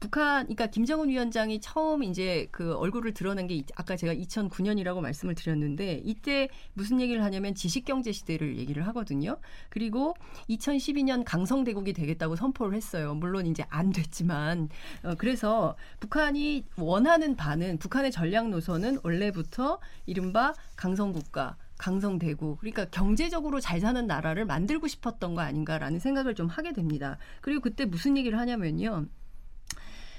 [0.00, 5.34] 북한, 그러니까 김정은 위원장이 처음 이제 그 얼굴을 드러낸 게 이- 아까 제가 2009년이라고 말씀을
[5.34, 9.36] 드렸는데 이때 무슨 얘기를 하냐면 지식경제 시대를 얘기를 하거든요.
[9.68, 10.14] 그리고
[10.48, 13.14] 2012년 강성대국이 되겠다고 선포 를 했어요.
[13.14, 14.68] 물론 이제 안 됐지만
[15.02, 23.80] 어, 그래서 북한이 원하는 바는 북한의 전략 노선은 원래부터 이른바 강성국가 강성대국 그러니까 경제적으로 잘
[23.80, 27.18] 사는 나라를 만들고 싶었던 거 아닌가라는 생각을 좀 하게 됩니다.
[27.40, 29.06] 그리고 그때 무슨 얘기를 하냐면요.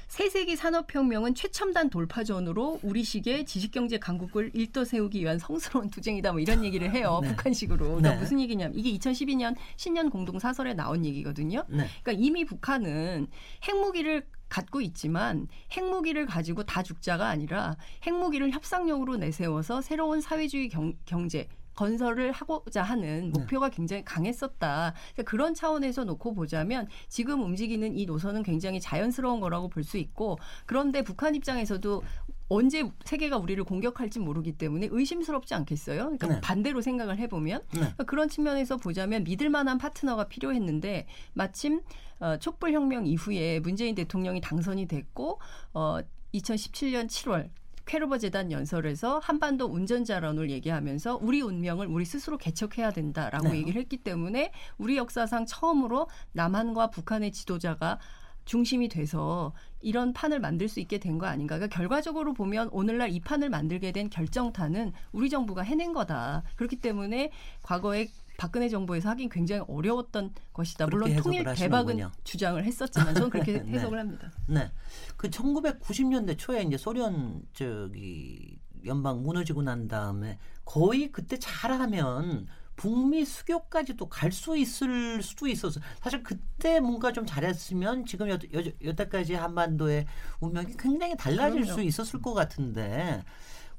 [0.08, 6.32] 세세기 산업혁명은 최첨단 돌파전으로 우리식의 지식경제 강국을 일떠 세우기 위한 성스러운 투쟁이다.
[6.32, 7.20] 뭐 이런 얘기를 해요.
[7.22, 7.30] 네.
[7.30, 7.86] 북한식으로.
[7.86, 8.20] 그러니까 네.
[8.20, 11.66] 무슨 얘기냐면 이게 2012년 신년 공동 사설에 나온 얘기거든요.
[11.68, 11.88] 네.
[12.04, 13.28] 그러니까 이미 북한은
[13.68, 21.48] 핵무기를 갖고 있지만 핵무기를 가지고 다 죽자가 아니라 핵무기를 협상용으로 내세워서 새로운 사회주의 경, 경제
[21.76, 24.94] 건설을 하고자 하는 목표가 굉장히 강했었다.
[25.14, 30.38] 그러니까 그런 차원에서 놓고 보자면 지금 움직이는 이 노선은 굉장히 자연스러운 거라고 볼 수 있고
[30.66, 32.04] 그런데 북한 입장에서도
[32.50, 36.04] 언제 세계가 우리를 공격할지 모르기 때문에 의심스럽지 않겠어요?
[36.04, 36.42] 그러니까 네.
[36.42, 37.80] 반대로 생각을 해보면 네.
[37.80, 41.82] 그러니까 그런 측면에서 보자면 믿을 만한 파트너가 필요했는데 마침
[42.20, 45.40] 어, 촛불 혁명 이후에 문재인 대통령이 당선이 됐고
[45.74, 45.98] 어,
[46.34, 47.50] 2017년 7월
[47.86, 53.58] 쾌로버 재단 연설에서 한반도 운전자론을 얘기하면서 우리 운명을 우리 스스로 개척해야 된다라고 네.
[53.58, 58.00] 얘기를 했기 때문에 우리 역사상 처음으로 남한과 북한의 지도자가
[58.46, 61.56] 중심이 돼서 이런 판을 만들 수 있게 된 거 아닌가.
[61.56, 66.44] 그러니까 결과적으로 보면 오늘날 이 판을 만들게 된 결정타는 우리 정부가 해낸 거다.
[66.58, 70.88] 그렇기 때문에 과거에 박근혜 정부에서 하긴 굉장히 어려웠던 것이다.
[70.88, 71.56] 물론 통일 하시는군요.
[71.56, 73.72] 대박은 주장을 했었지만 저는 그렇게 네.
[73.74, 74.32] 해석을 합니다.
[74.48, 74.72] 네.
[75.18, 84.10] 그 1990년대 초에 이제 소련 저기 연방 무너지고 난 다음에 거의 그때 잘하면 북미 수교까지도
[84.10, 90.08] 갈 수 있을 수도 있어서 사실 그때 뭔가 좀 잘했으면 지금 여, 여, 여태까지 한반도의
[90.40, 91.74] 운명이 굉장히 달라질 그럼요.
[91.76, 93.24] 수 있었을 것 같은데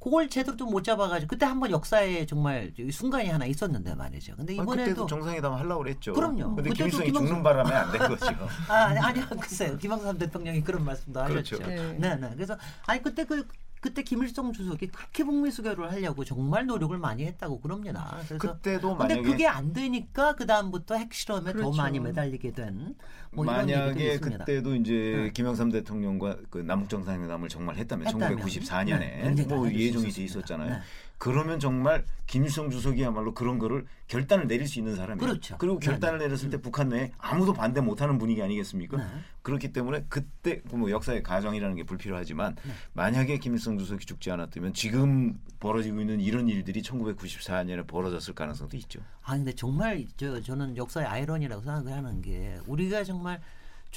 [0.04, 4.36] 그걸 제대로 좀 못 잡아가지고 그때 한번 역사에 정말 순간이 하나 있었는데 말이죠.
[4.36, 6.12] 근데 아, 이번에도 그때도 정상회담 하려고 그랬죠.
[6.12, 6.54] 그럼요.
[6.56, 8.26] 근데 그때도 김일성이 김영삼- 죽는 바람에 안 된 거죠.
[8.68, 9.24] 아, 아니, 아니요.
[9.40, 9.78] 글쎄요.
[9.78, 11.56] 김영삼 대통령이 그런 말씀도 하셨죠.
[11.58, 11.66] 그렇죠.
[11.74, 11.92] 네.
[11.98, 12.30] 네, 네.
[12.34, 13.46] 그래서 아니 그때 그
[13.84, 18.16] 그때 김일성 주석이 그렇게 북미 수교를 하려고 정말 노력을 많이 했다고 그럽니다.
[18.26, 21.76] 그래서 그때도 근데 만약에 그게 안 되니까 그 다음부터 핵실험에 더 그렇죠.
[21.76, 22.94] 많이 매달리게 된
[23.34, 24.18] 뭐 만약에.
[24.18, 24.92] 그때도 이제
[25.24, 25.30] 네.
[25.32, 28.38] 김영삼 대통령과 그 남북 정상회담을 정말 했다면 했다면.
[28.38, 30.22] 1994년에 네, 뭐 예정이 돼.
[30.22, 30.70] 있었잖아요.
[30.70, 30.78] 네.
[31.18, 35.18] 그러면 정말 김일성 주석이야말로 그런 거를 결단을 내릴 수 있는 사람이에요.
[35.18, 35.56] 그렇죠.
[35.58, 36.26] 그리고 결단을 네.
[36.26, 38.96] 내렸을 때 북한 내에 아무도 반대 못하는 분위기 아니겠습니까?
[38.96, 39.04] 네.
[39.42, 42.72] 그렇기 때문에 그때 뭐 역사의 가정이라는 게 불필요하지만 네.
[42.94, 49.00] 만약에 김일성 주석이 죽지 않았다면 지금 벌어지고 있는 이런 일들이 1994년에 벌어졌을 가능성도 있죠.
[49.22, 53.40] 아 근데 정말 저 저는 역사의 아이러니라고 생각을 하는 게 우리가 정말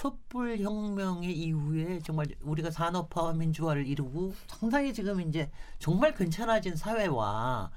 [0.02, 7.72] 촛불 혁명의 이후에 정말 우리가 산업화와 민주화를 이루고 상당히 지금 이제 정말 괜찮아진 사회와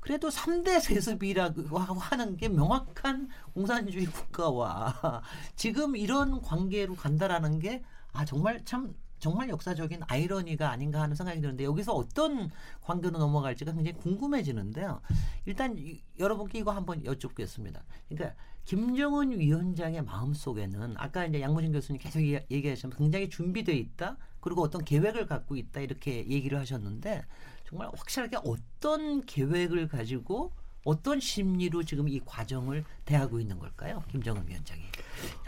[0.00, 5.20] 그래도 3대 세습이라고 하는 게 명확한 공산주의 국가와
[5.54, 11.62] 지금 이런 관계로 간다라는 게 아 정말 참 정말 역사적인 아이러니가 아닌가 하는 생각이 드는데
[11.62, 15.00] 여기서 어떤 관계로 넘어갈지가 굉장히 궁금해지는데요.
[15.44, 17.84] 일단 이- 여러분께 이거 한번 여쭙겠습니다.
[18.08, 24.16] 그러니까 김정은 위원장의 마음 속에는 아까 이제 양무진 교수님 계속 얘기- 얘기하시면 굉장히 준비돼 있다.
[24.40, 27.24] 그리고 어떤 계획을 갖고 있다 이렇게 얘기를 하셨는데
[27.68, 30.52] 정말 확실하게 어떤 계획을 가지고
[30.84, 34.02] 어떤 심리로 지금 이 과정을 대하고 있는 걸까요?
[34.10, 34.80] 김정은 위원장이.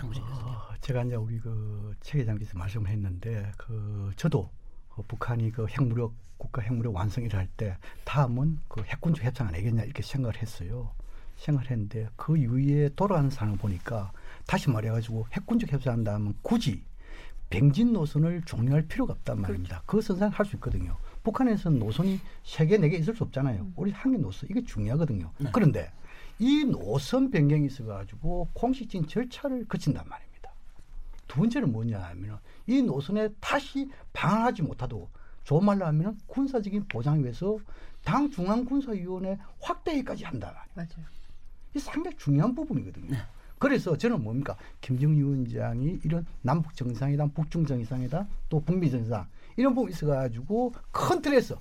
[0.01, 0.45] 양무진 교수님.
[0.47, 4.51] 어, 제가 이제 우리 그 최계장께서 말씀을 했는데 그 저도
[4.91, 10.03] 그 북한이 그 핵무력 국가 핵무력 완성을 할때 다음은 그 핵군주 협상 안 하겠냐 이렇게
[10.03, 10.93] 생각을 했어요.
[11.43, 14.13] 생각을 했는데 그 이후에 돌아가는 상황을 보니까
[14.47, 16.83] 다시 말해가지고 핵군주 협상한다면 굳이
[17.51, 19.83] 백진 노선을 종료할 필요가 없단 말입니다.
[19.85, 20.97] 그 선상을 할 수 있거든요.
[21.23, 23.73] 북한에서는 노선이 세 개, 네 개 있을 수 없잖아요.
[23.77, 25.31] 우리 한 개 노선 이게 중요하거든요.
[25.39, 25.51] 네.
[25.53, 25.93] 그런데
[26.39, 30.51] 이 노선 변경이 있어가지고 공식적인 절차를 거친단 말입니다.
[31.29, 35.11] 두 번째는 뭐냐 하면 이 노선에 다시 방한하지 못하도록
[35.45, 37.59] 좋은 말로 하면 군사적인 보장을 위해서
[38.03, 40.67] 당 중앙군사위원회 확대까지 한다.
[40.75, 41.05] 맞아요.
[41.75, 43.17] 이 상당히 중요한 부분이거든요.
[43.59, 49.91] 그래서 저는 뭡니까 김정일 위원장이 이런 남북 정상회담, 북중 정상회담, 또 북미 정상 이런 부분
[49.91, 51.61] 있어가지고 큰 틀에서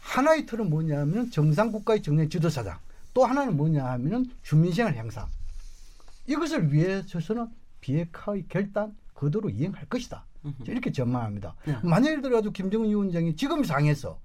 [0.00, 2.78] 하나의 틀은 뭐냐면 정상 국가의 정례 지도사장,
[3.12, 5.26] 또 하나는 뭐냐 하면은 주민생활 향상.
[6.26, 7.48] 이것을 위해서는
[7.80, 10.24] 비핵화의 결단 그대로 이행할 것이다.
[10.66, 11.54] 이렇게 전망합니다.
[11.64, 11.78] 네.
[11.82, 14.20] 만약 예를 들어가지고 김정은 위원장이 지금 상에서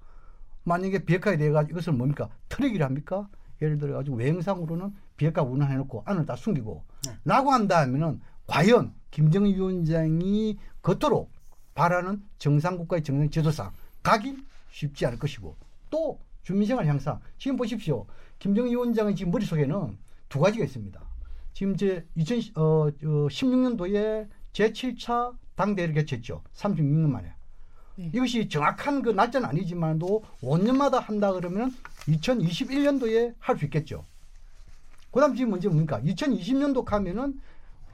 [0.64, 3.28] 만약에 비핵화에 대해 가지고 이것을 뭡니까 트랙이라 합니까?
[3.62, 7.12] 예를 들어 가지고 외형상으로는 비핵화 운운해놓고 안을 다 숨기고 네.
[7.26, 11.28] 라고 한다면은 과연 김정은 위원장이 겉으로
[11.74, 13.70] 바라는 정상국가의 정상 지도상
[14.02, 15.58] 가긴 쉽지 않을 것이고
[15.90, 18.06] 또 주민생활 향상 지금 보십시오
[18.38, 19.98] 김정은 위원장의 지금 머릿속에는
[20.30, 20.98] 두 가지가 있습니다
[21.52, 27.34] 지금 제 2016년도에 제7차 당대회를 개최했죠 36년 만에
[27.96, 28.10] 네.
[28.14, 31.74] 이것이 정확한 그 날짜는 아니지만도 5년마다 한다 그러면
[32.08, 34.06] 2021년도에 할 수 있겠죠.
[35.10, 36.00] 그다음 지금 문제 뭡니까?
[36.00, 37.40] 2020년도 가면은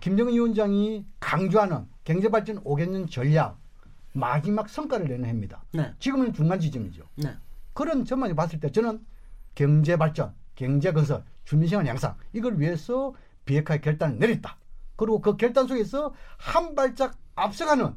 [0.01, 3.59] 김정은 위원장이 강조하는 경제 발전 5개년 전략
[4.13, 5.63] 마지막 성과를 내는 해입니다.
[5.73, 5.93] 네.
[5.99, 7.05] 지금은 중간 지점이죠.
[7.17, 7.35] 네.
[7.73, 9.05] 그런 점만 봤을 때 저는
[9.55, 14.59] 경제 발전, 경제 건설, 주민생활 양상 이걸 위해서 비핵화의 결단을 내렸다.
[14.97, 17.95] 그리고 그 결단 속에서 한 발짝 앞서가는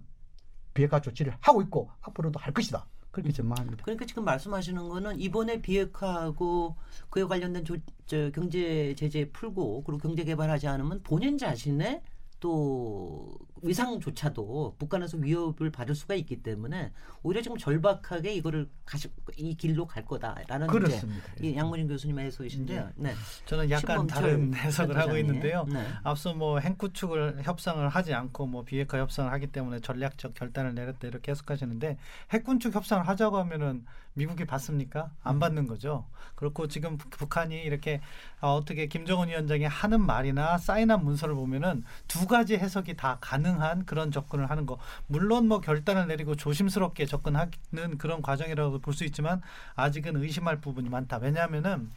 [0.74, 2.86] 비핵화 조치를 하고 있고 앞으로도 할 것이다.
[3.12, 3.84] 그렇게 전망합니다.
[3.84, 6.76] 그러니까 지금 말씀하시는 거는 이번에 비핵화하고
[7.10, 12.02] 그에 관련된 조, 저 경제 제재 풀고 그리고 경제 개발하지 않으면 본인 자신의
[12.40, 16.92] 또 위상조차도 북한에서 위협을 받을 수가 있기 때문에
[17.24, 21.26] 오히려 지금 절박하게 이거를 가시, 이 길로 갈 거다라는 그렇습니다.
[21.42, 22.90] 이 양문인 교수님의 해석이신데요.
[22.96, 23.14] 네.
[23.46, 25.18] 저는 약간 다른 해석을 하고.
[25.18, 25.66] 있는데요.
[25.70, 25.86] 네.
[26.04, 31.32] 앞서 뭐 핵구축을 협상을 하지 않고 뭐 비핵화 협상을 하기 때문에 전략적 결단을 내렸다 이렇게
[31.32, 31.98] 해석하시는데
[32.32, 35.12] 핵군축 협상을 하자고 하면은 미국이 받습니까?
[35.24, 36.06] 안 받는 거죠.
[36.36, 38.02] 그렇고 지금 북- 북한이 이렇게
[38.42, 43.86] 어, 어떻게 김정은 위원장이 하는 말이나 사인한 문서를 보면은 두 가지 해석이 다 가능 한
[43.86, 44.78] 그런 접근을 하는 거.
[45.08, 47.50] 물론 뭐 결단을 내리고 조심스럽게 접근하는
[47.98, 49.42] 그런 과정이라고 볼 수 있지만
[49.76, 51.18] 아직은 의심할 부분이 많다.
[51.18, 51.90] 왜냐하면은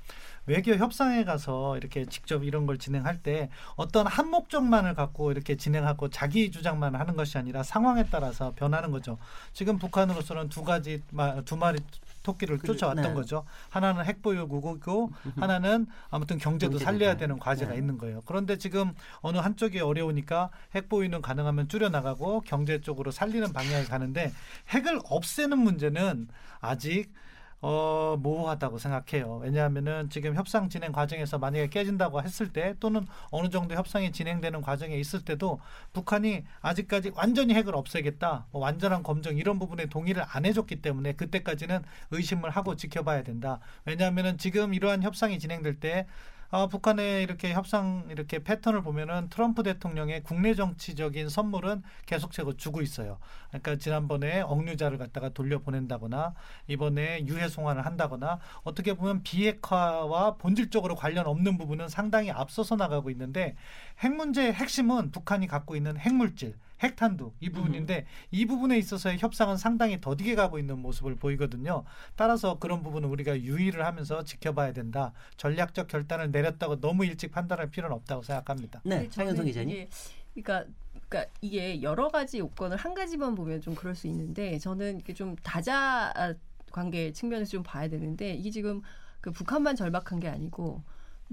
[0.46, 6.10] 외교 협상에 가서 이렇게 직접 이런 걸 진행할 때 어떤 한 목적만을 갖고 이렇게 진행하고
[6.10, 9.18] 자기 주장만 하는 것이 아니라 상황에 따라서 변하는 거죠.
[9.52, 11.78] 지금 북한으로서는 두 가지 마- 두 마리
[12.22, 13.14] 토끼를 그, 쫓아왔던 네.
[13.14, 13.44] 거죠.
[13.68, 17.16] 하나는 핵보유 국이고 하나는 아무튼 경제도 경제 살려야 개발.
[17.16, 17.78] 되는 과제가 네.
[17.78, 18.22] 있는 거예요.
[18.26, 24.32] 그런데 지금 어느 한쪽이 어려우니까 핵보유는 가능하면 줄여 나가고 경제 쪽으로 살리는 방향에 가는데
[24.68, 26.28] 핵을 없애는 문제는
[26.60, 27.12] 아직
[27.62, 29.36] 어, 모호하다고 생각해요.
[29.36, 34.96] 왜냐하면은 지금 협상 진행 과정에서 만약에 깨진다고 했을 때 또는 어느 정도 협상이 진행되는 과정에
[34.96, 35.60] 있을 때도
[35.92, 41.84] 북한이 아직까지 완전히 핵을 없애겠다, 뭐 완전한 검증 이런 부분에 동의를 안 해줬기 때문에 그때까지는
[42.10, 43.60] 의심을 하고 지켜봐야 된다.
[43.84, 46.06] 왜냐하면은 지금 이러한 협상이 진행될 때
[46.54, 53.18] 아, 북한의 이렇게 협상 이렇게 패턴을 보면은 트럼프 대통령의 국내 정치적인 선물은 계속적으로 주고 있어요.
[53.48, 56.34] 그러니까 지난번에 억류자를 갖다가 돌려보낸다거나
[56.68, 63.56] 이번에 유해 송환을 한다거나 어떻게 보면 비핵화와 본질적으로 관련 없는 부분은 상당히 앞서서 나가고 있는데
[64.00, 68.04] 핵 문제의 핵심은 북한이 갖고 있는 핵물질 핵탄두 이 부분인데 음.
[68.30, 71.84] 이 부분에 있어서의 협상은 상당히 더디게 가고 있는 모습을 보이거든요.
[72.16, 75.12] 따라서 그런 부분은 우리가 유의를 하면서 지켜봐야 된다.
[75.36, 78.80] 전략적 결단을 내렸다고 너무 일찍 판단할 필요는 없다고 생각합니다.
[78.84, 79.88] 네, 장현성 기자님.
[80.34, 80.64] 그러니까
[81.08, 85.36] 그러니까 이게 여러 가지 요건을 한 가지만 보면 좀 그럴 수 있는데 저는 이게 좀
[85.36, 86.34] 다자
[86.70, 88.80] 관계 측면에서 좀 봐야 되는데 이게 지금
[89.20, 90.82] 그 북한만 절박한 게 아니고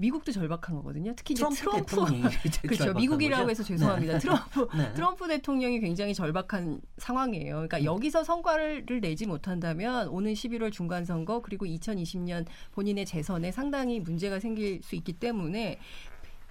[0.00, 1.12] 미국도 절박한 거거든요.
[1.14, 2.30] 특히 트럼프, 트럼프
[2.66, 2.94] 그렇죠.
[2.94, 3.50] 미국이라고 거죠?
[3.50, 4.14] 해서 죄송합니다.
[4.14, 4.18] 네.
[4.18, 4.92] 트럼프 네.
[4.94, 7.54] 트럼프 대통령이 굉장히 절박한 상황이에요.
[7.56, 7.84] 그러니까 음.
[7.84, 14.82] 여기서 성과를 내지 못한다면 오는 11월 중간 선거 그리고 2020년 본인의 재선에 상당히 문제가 생길
[14.82, 15.78] 수 있기 때문에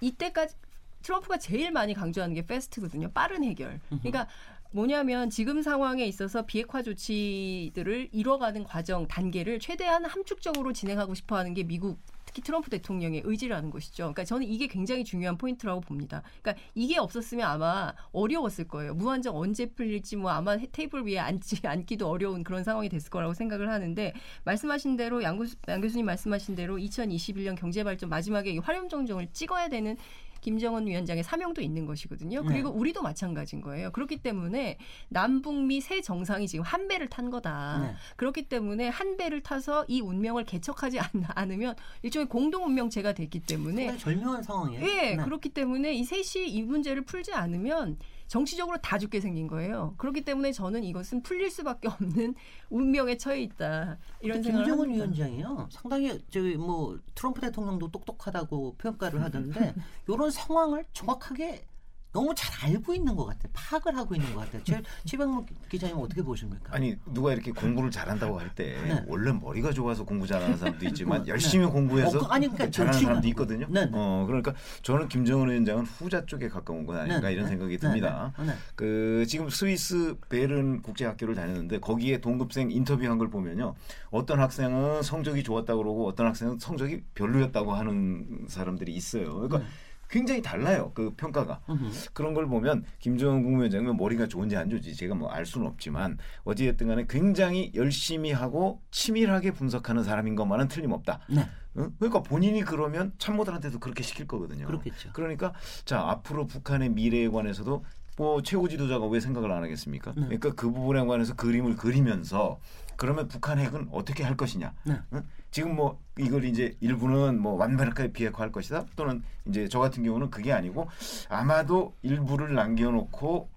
[0.00, 0.54] 이때까지
[1.02, 3.10] 트럼프가 제일 많이 강조하는 게 fast거든요.
[3.10, 3.80] 빠른 해결.
[3.88, 4.28] 그러니까
[4.72, 11.98] 뭐냐면 지금 상황에 있어서 비핵화 조치들을 이뤄가는 과정 단계를 최대한 함축적으로 진행하고 싶어하는 게 미국
[12.30, 14.04] 특히 트럼프 대통령의 의지라는 것이죠.
[14.04, 16.22] 그러니까 저는 이게 굉장히 중요한 포인트라고 봅니다.
[16.40, 18.94] 그러니까 이게 없었으면 아마 어려웠을 거예요.
[18.94, 23.68] 무한정 언제 풀릴지 뭐 아마 테이블 위에 앉지 앉기도 어려운 그런 상황이 됐을 거라고 생각을
[23.68, 24.14] 하는데
[24.44, 29.96] 말씀하신 대로 양, 교수, 양 교수님 말씀하신 대로 2021년 경제 발전 마지막에 화룡점정을 찍어야 되는
[30.40, 32.42] 김정은 위원장의 사명도 있는 것이거든요.
[32.42, 32.48] 네.
[32.48, 32.78] 그리고 네.
[32.78, 33.90] 우리도 마찬가지인 거예요.
[33.92, 37.78] 그렇기 때문에 남북미 새 정상이 지금 한 배를 탄 거다.
[37.82, 37.94] 네.
[38.16, 40.98] 그렇기 때문에 한 배를 타서 이 운명을 개척하지
[41.34, 44.86] 않으면 일종의 공동 운명체가 됐기 때문에 절묘한 상황이에요.
[44.86, 45.24] 예, 네.
[45.24, 47.98] 그렇기 때문에 이 셋이 이 문제를 풀지 않으면
[48.30, 49.94] 정치적으로 다 죽게 생긴 거예요.
[49.98, 52.36] 그렇기 때문에 저는 이것은 풀릴 수밖에 없는
[52.70, 53.98] 운명에 처해 있다.
[54.20, 55.68] 이런 생각을 김정은 위원장이요.
[55.72, 59.74] 상당히 저기 뭐 트럼프 대통령도 똑똑하다고 평가를 하던데
[60.08, 61.64] 이런 상황을 정확하게
[62.12, 63.50] 너무 잘 알고 있는 것 같아요.
[63.52, 64.82] 파악을 하고 있는 것 같아요.
[65.04, 66.74] 최백무 기자님 어떻게 보십니까?
[66.74, 69.04] 아니 누가 이렇게 공부를 잘한다고 할때 네.
[69.06, 71.28] 원래 머리가 좋아서 공부 잘하는 사람도 있지만 네.
[71.30, 71.70] 열심히 네.
[71.70, 73.66] 공부해서 어, 아니, 그러니까 잘하는 사람도 있거든요.
[73.70, 73.90] 네, 네.
[73.94, 78.32] 어 그러니까 저는 김정은 위원장은 후자 쪽에 가까운 건 아닌가 네, 이런 생각이 듭니다.
[78.74, 83.74] 그 지금 스위스 베른 국제학교를 다녔는데 거기에 동급생 인터뷰한 걸 보면요,
[84.10, 89.34] 어떤 학생은 성적이 좋았다고 그러고 어떤 학생은 성적이 별로였다고 하는 사람들이 있어요.
[89.34, 89.62] 그러니까.
[90.10, 90.90] 굉장히 달라요.
[90.94, 91.60] 그 평가가.
[91.68, 91.90] 으흠.
[92.12, 96.88] 그런 걸 보면 김정은 국무위원장은 머리가 좋은지 안 좋은지 제가 뭐 알 수는 없지만 어찌됐든
[96.88, 101.20] 간에 굉장히 열심히 하고 치밀하게 분석하는 사람인 것만은 틀림없다.
[101.30, 101.46] 네.
[101.76, 101.94] 응?
[102.00, 104.66] 그러니까 본인이 그러면 참모들한테도 그렇게 시킬 거거든요.
[104.66, 105.10] 그렇겠죠.
[105.12, 105.52] 그러니까
[105.84, 107.84] 자 앞으로 북한의 미래에 관해서도
[108.16, 110.12] 뭐 최고 지도자가 왜 생각을 안 하겠습니까?
[110.16, 110.22] 네.
[110.22, 112.58] 그러니까 그 부분에 관해서 그림을 그리면서
[112.96, 114.74] 그러면 북한 핵은 어떻게 할 것이냐?
[114.84, 114.98] 네.
[115.12, 115.22] 응?
[115.50, 118.86] 지금 뭐 이걸 이제 일부는 뭐 완벽하게 비핵화할 것이다.
[118.96, 120.88] 또는 이제 저 같은 경우는 그게 아니고
[121.28, 123.48] 아마도 일부를 남겨놓고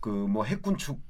[0.00, 1.00] 그 뭐 핵군 축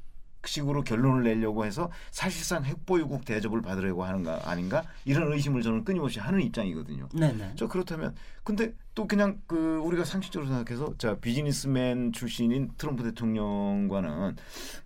[0.48, 6.20] 식으로 결론을 내려고 해서 사실상 핵보유국 대접을 받으려고 하는 거 아닌가 이런 의심을 저는 끊임없이
[6.20, 7.08] 하는 입장이거든요.
[7.12, 7.52] 네네.
[7.56, 14.36] 저 그렇다면 근데 또 그냥 그 우리가 상식적으로 생각해서 자 비즈니스맨 출신인 트럼프 대통령과는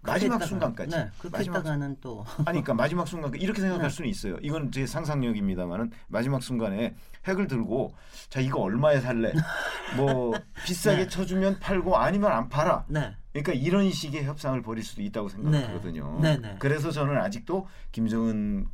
[0.03, 3.95] 마지막 순간까지 네, 마지막가는 또 아니 그러니까 마지막 순간 이렇게 생각할 네.
[3.95, 4.37] 수는 있어요.
[4.43, 6.95] 이건 제 상상력입니다만은 마지막 순간에
[7.27, 7.93] 핵을 들고
[8.29, 9.33] 자 이거 얼마에 살래?
[9.97, 10.33] 뭐
[10.65, 11.09] 비싸게 네.
[11.09, 12.87] 쳐주면 팔고 아니면 안 팔아.
[12.89, 13.15] 네.
[13.33, 16.19] 그러니까 이런 식의 협상을 벌일 수도 있다고 생각하거든요.
[16.21, 16.37] 네.
[16.37, 16.57] 네, 네.
[16.59, 18.67] 그래서 저는 아직도 김정은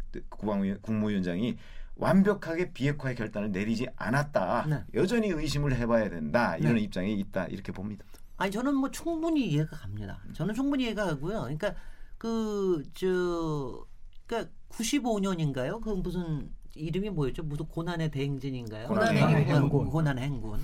[0.80, 1.56] 국무위원장이
[1.96, 4.66] 완벽하게 비핵화의 결단을 내리지 않았다.
[4.68, 4.84] 네.
[4.94, 6.56] 여전히 의심을 해봐야 된다.
[6.56, 6.80] 이런 네.
[6.82, 7.46] 입장에 있다.
[7.46, 8.04] 이렇게 봅니다.
[8.38, 10.20] 아니 저는 뭐 충분히 이해가 갑니다.
[10.34, 11.40] 저는 충분히 이해가 가고요.
[11.42, 11.74] 그러니까
[12.18, 13.86] 그 저
[14.26, 15.80] 그러니까 95년인가요?
[15.80, 17.42] 그 무슨 이름이 뭐였죠?
[17.42, 18.88] 무슨 고난의 대행진인가요?
[18.88, 19.90] 고난의 행군.
[19.90, 20.60] 고난의 행군.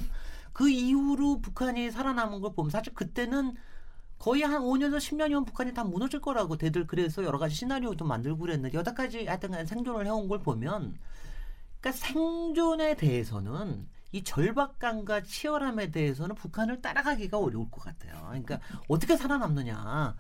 [0.53, 3.55] 그 이후로 북한이 살아남은 걸 보면 사실 그때는
[4.19, 8.77] 거의 한 5년에서 10년이면 북한이 다 무너질 거라고 대들 그래서 여러 가지 시나리오도 만들고 그랬는데
[8.79, 10.97] 여태까지 하여튼 생존을 해온 걸 보면
[11.81, 18.27] 그러니까 생존에 대해서는 이 절박감과 치열함에 대해서는 북한을 따라가기가 어려울 것 같아요.
[18.29, 20.15] 그러니까 어떻게 살아남느냐.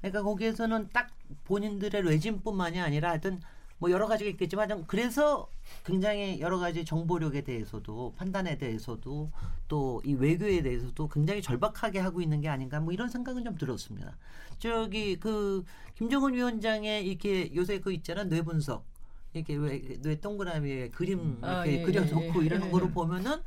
[0.00, 1.10] 그러니까 거기에서는 딱
[1.44, 3.40] 본인들의 레짐뿐만이 아니라 하여튼
[3.78, 5.48] 뭐 여러 가지가 있겠지만 그래서
[5.84, 9.30] 굉장히 여러 가지 정보력에 대해서도 판단에 대해서도
[9.68, 14.16] 또 이 외교에 대해서도 굉장히 절박하게 하고 있는 게 아닌가 뭐 이런 생각은 좀 들었습니다.
[14.58, 15.64] 저기 그
[15.96, 18.84] 김정은 위원장의 이렇게 요새 그 있잖아 뇌 분석
[19.32, 22.46] 이렇게 왜뇌 동그라미에 그림 아, 이렇게 아, 예, 그려놓고 예, 예.
[22.46, 23.42] 이러는 거를 보면은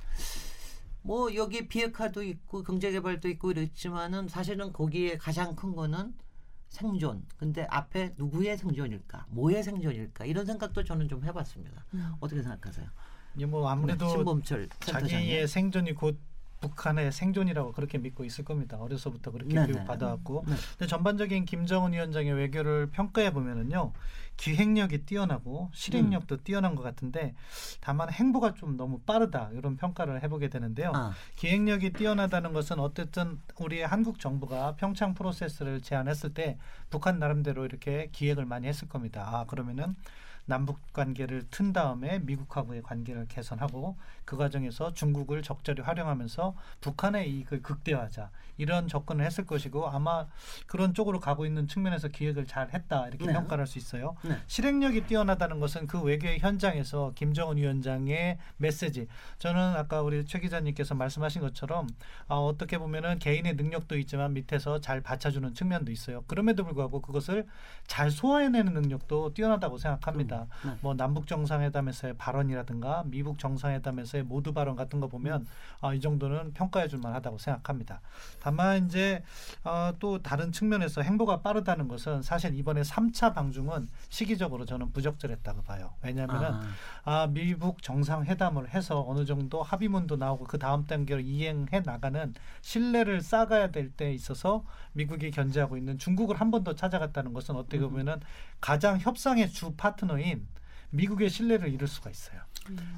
[1.01, 6.13] 뭐 여기 비핵화도 있고 경제개발도 있고 이랬지만은 사실은 거기에 가장 큰 거는
[6.71, 7.25] 생존.
[7.37, 9.27] 근데 앞에 누구의 생존일까?
[9.29, 10.25] 뭐의 생존일까?
[10.25, 11.85] 이런 생각도 저는 좀 해봤습니다.
[11.93, 12.13] 음.
[12.21, 12.87] 어떻게 생각하세요?
[13.39, 15.47] 예, 뭐 아무래도 네, 신범철 자기의.
[15.47, 16.17] 생존이 곧
[16.61, 18.77] 북한의 생존이라고 그렇게 믿고 있을 겁니다.
[18.77, 19.85] 어려서부터 그렇게 네, 교육 네.
[19.85, 20.55] 받아왔고, 네.
[20.77, 23.91] 근데 전반적인 김정은 위원장의 외교를 평가해 보면은요,
[24.37, 26.39] 기획력이 뛰어나고 실행력도 음.
[26.43, 27.35] 뛰어난 것 같은데,
[27.81, 30.91] 다만 행보가 좀 너무 빠르다 이런 평가를 해보게 되는데요.
[30.95, 36.57] 아, 기획력이 뛰어나다는 것은 어쨌든 우리 한국 정부가 평창 프로세스를 제안했을 때
[36.89, 39.27] 북한 나름대로 이렇게 기획을 많이 했을 겁니다.
[39.31, 39.95] 아 그러면은
[40.45, 48.29] 남북 관계를 튼 다음에 미국하고의 관계를 개선하고 그 과정에서 중국을 적절히 활용하면서 북한의 이익을 극대화하자
[48.57, 50.27] 이런 접근을 했을 것이고 아마
[50.67, 53.33] 그런 쪽으로 가고 있는 측면에서 기획을 잘 했다 이렇게 네.
[53.33, 54.15] 평가를 할수 있어요.
[54.23, 54.37] 네.
[54.47, 59.07] 실행력이 뛰어나다는 것은 그 외교의 현장에서 김정은 위원장의 메시지
[59.39, 61.87] 저는 아까 우리 최 기자님께서 말씀하신 것처럼
[62.27, 66.23] 아, 어떻게 보면은 개인의 능력도 있지만 밑에서 잘 받쳐주는 측면도 있어요.
[66.27, 67.47] 그럼에도 불구하고 그것을
[67.87, 70.30] 잘 소화해내는 능력도 뛰어나다고 생각합니다.
[70.65, 70.71] 네.
[70.81, 75.45] 뭐 남북 정상회담에서의 발언이라든가 미국 정상회담에서의 모두 발언 같은 거 보면
[75.81, 78.01] 아, 이 정도는 평가해 줄 만하다고 생각합니다.
[78.41, 79.23] 다만 이제
[79.63, 85.93] 어, 또 다른 측면에서 행보가 빠르다는 것은 사실 이번에 3차 방중은 시기적으로 저는 부적절했다고 봐요.
[86.01, 86.61] 왜냐하면은 아,
[87.03, 93.71] 아, 미국 정상회담을 해서 어느 정도 합의문도 나오고 그 다음 단계로 이행해 나가는 신뢰를 쌓아가야
[93.71, 94.63] 될 때 있어서
[94.93, 97.89] 미국이 견제하고 있는 중국을 한 번 더 찾아갔다는 것은 어떻게 음.
[97.89, 98.19] 보면은
[98.61, 100.47] 가장 협상의 주 파트너인
[100.91, 102.41] 미국의 신뢰를 잃을 수가 있어요.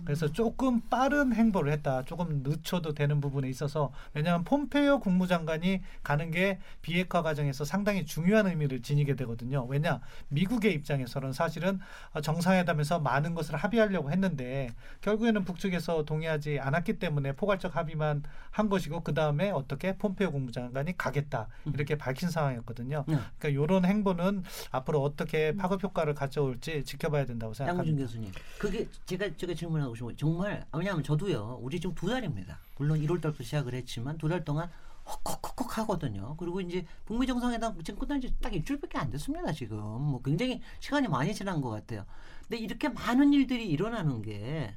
[0.06, 2.04] 그래서 조금 빠른 행보를 했다.
[2.04, 8.82] 조금 늦춰도 되는 부분에 있어서 왜냐하면 폼페이오 국무장관이 가는 게 비핵화 과정에서 상당히 중요한 의미를
[8.82, 9.66] 지니게 되거든요.
[9.66, 11.80] 왜냐 미국의 입장에서는 사실은
[12.12, 14.70] 어, 정상회담에서 많은 것을 합의하려고 했는데
[15.02, 21.48] 결국에는 북측에서 동의하지 않았기 때문에 포괄적 합의만 한 것이고 그 다음에 어떻게 폼페이오 국무장관이 가겠다
[21.74, 23.06] 이렇게 밝힌 상황이었거든요.
[23.08, 23.18] 네.
[23.40, 27.98] 그러니까 이런 행보는 앞으로 어떻게 파급 효과를 가져올지 지켜봐야 된다고 생각합니다.
[27.98, 28.32] 교수님.
[28.60, 31.60] 그게 제가 제가 질문하고 싶은 거 정말 왜냐하면 저도요.
[31.62, 32.60] 우리 지금 두 달입니다.
[32.78, 34.70] 물론 1월 달부터 시작을 했지만 두 달 동안
[35.06, 36.36] 헉헉헉헉 하거든요.
[36.38, 39.52] 그리고 이제 북미 정상회담 지금 끝난 지 딱 일주일밖에 안 됐습니다.
[39.52, 42.06] 지금 뭐 굉장히 시간이 많이 지난 것 같아요.
[42.42, 44.74] 근데 이렇게 많은 일들이 일어나는 게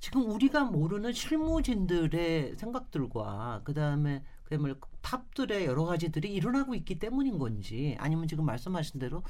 [0.00, 4.76] 지금 우리가 모르는 실무진들의 생각들과 그 다음에 그야말로
[5.08, 9.22] 탑들의 여러 가지들이 일어나고 있기 때문인 건지 아니면 지금 말씀하신 대로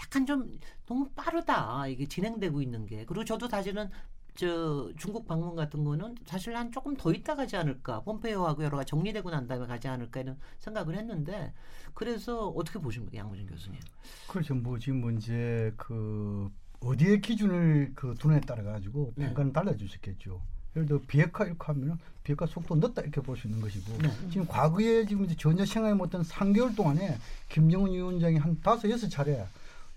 [0.00, 3.90] 약간 좀 너무 빠르다 이게 진행되고 있는 게 그리고 저도 사실은
[4.36, 8.90] 저 중국 방문 같은 거는 사실 한 조금 더 있다 가지 않을까 폼페이오하고 여러 가지
[8.90, 11.52] 정리되고 난 다음에 가지 않을까 이런 생각을 했는데
[11.94, 13.80] 그래서 어떻게 보십니까 양무진 교수님?
[14.28, 14.54] 그렇죠.
[14.54, 16.48] 뭐 지금 뭐 이제 그
[16.80, 19.32] 어디에 기준을 그 두느냐에 따라 가지고 네.
[19.32, 20.42] 평가는 수 있겠죠.
[20.76, 24.08] 예를 들어 비핵화 이렇게 하면은 비핵화 속도 늦다 이렇게 볼 수 있는 것이고 네.
[24.30, 29.44] 지금 과거에 지금 이제 전혀 생각해 못한 3개월 동안에 김정은 위원장이 한 다섯 여섯 차례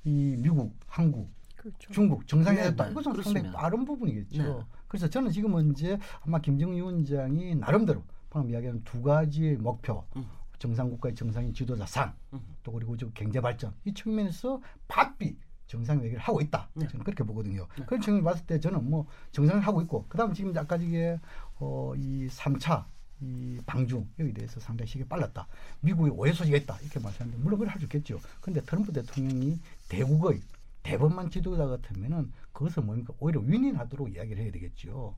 [0.03, 1.91] 이 미국, 한국, 그렇죠.
[1.91, 2.91] 중국 정상회담 네, 네.
[2.91, 3.51] 이것은 상당히 그렇습니다.
[3.59, 4.43] 빠른 부분이겠죠.
[4.43, 4.65] 네.
[4.87, 10.25] 그래서 저는 지금은 이제 아마 김정은 위원장이 나름대로 방금 이야기하는 두 가지의 목표 음.
[10.59, 12.39] 정상국가의 정상인 지도자상 음.
[12.63, 15.35] 또 그리고 저 경제 발전 이 측면에서 바삐
[15.67, 16.69] 정상 외교를 하고 있다.
[16.73, 16.87] 네.
[16.87, 17.67] 저는 그렇게 보거든요.
[17.77, 17.85] 네.
[17.85, 21.19] 그런 측면 봤을 때 저는 뭐 정상을 하고 있고 그다음 지금 아까 이게
[21.59, 22.85] 어 이 3차
[23.21, 25.47] 이 방중 여기 대해서 상당히 시기 빨랐다.
[25.81, 28.19] 미국에 오해 소지가 있다 이렇게 말씀하는데 물론 그걸 할 수 있겠죠.
[28.41, 30.41] 근데 트럼프 대통령이 대국의
[30.83, 35.15] 대법만 지도자 같으면은 그것을 뭡니까 오히려 윈윈하도록 이야기를 해야 되겠죠.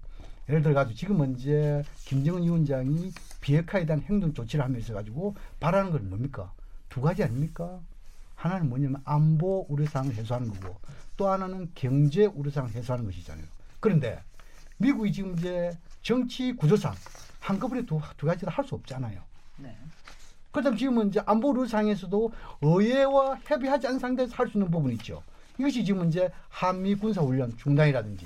[0.47, 6.09] 예를 들어 가지고 지금은 이제 김정은 위원장이 비핵화에 대한 행동 조치를 하면서 가지고 바라는 건
[6.09, 6.53] 뭡니까
[6.89, 7.81] 두 가지 아닙니까?
[8.39, 10.79] 하나는 뭐냐면 안보 우려사항을 해소하는 거고
[11.17, 13.45] 또 하나는 경제 우려사항을 해소하는 것이잖아요.
[13.81, 14.23] 그런데
[14.77, 16.95] 미국이 지금 이제 정치 구조상
[17.41, 19.21] 한꺼번에 두, 두 가지 다할수 없잖아요.
[19.57, 19.75] 네.
[20.51, 25.21] 그렇다면 지금은 이제 안보 룰상에서도 의회와 협의하지 않은 상태에서 할 수 있는 부분이 있죠.
[25.57, 28.25] 이것이 지금 이제 한미 군사훈련 중단이라든지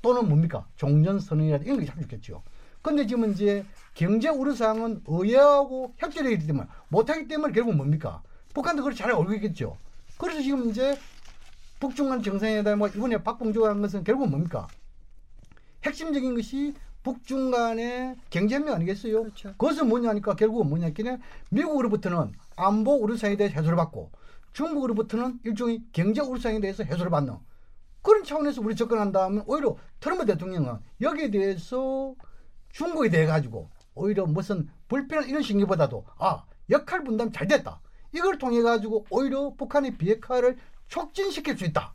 [0.00, 2.42] 또는 뭡니까 종전선언이라든지 이런 것이 할수 있겠죠.
[2.80, 8.22] 근데 지금 이제 경제 우려사항은 의회하고 협조를 하기 때문에 못하기 때문에 결국 뭡니까
[8.54, 9.76] 북한도 그걸 잘 알고 있겠죠.
[10.18, 10.98] 그래서 지금 이제
[11.80, 14.68] 북중 간 정상회담과 이번에 박봉주가 한 것은 결국 뭡니까
[15.84, 19.22] 핵심적인 것이 북중 간의 경제협력 아니겠어요?
[19.22, 19.48] 그렇죠.
[19.58, 21.18] 그것은 뭐냐니까 결국은 뭐냐니까
[21.50, 24.12] 미국으로부터는 안보 우려사항에 대해서 해소를 받고
[24.52, 27.36] 중국으로부터는 일종의 경제 우려사항에 대해서 해소를 받는
[28.02, 32.14] 그런 차원에서 우리 접근한다면 오히려 트럼프 대통령은 여기에 대해서
[32.70, 37.80] 중국에 대해 가지고 오히려 무슨 불편한 이런 심리보다도 아 역할 분담 잘 됐다
[38.12, 40.58] 이걸 통해 가지고 오히려 북한의 비핵화를
[40.88, 41.94] 촉진시킬 수 있다.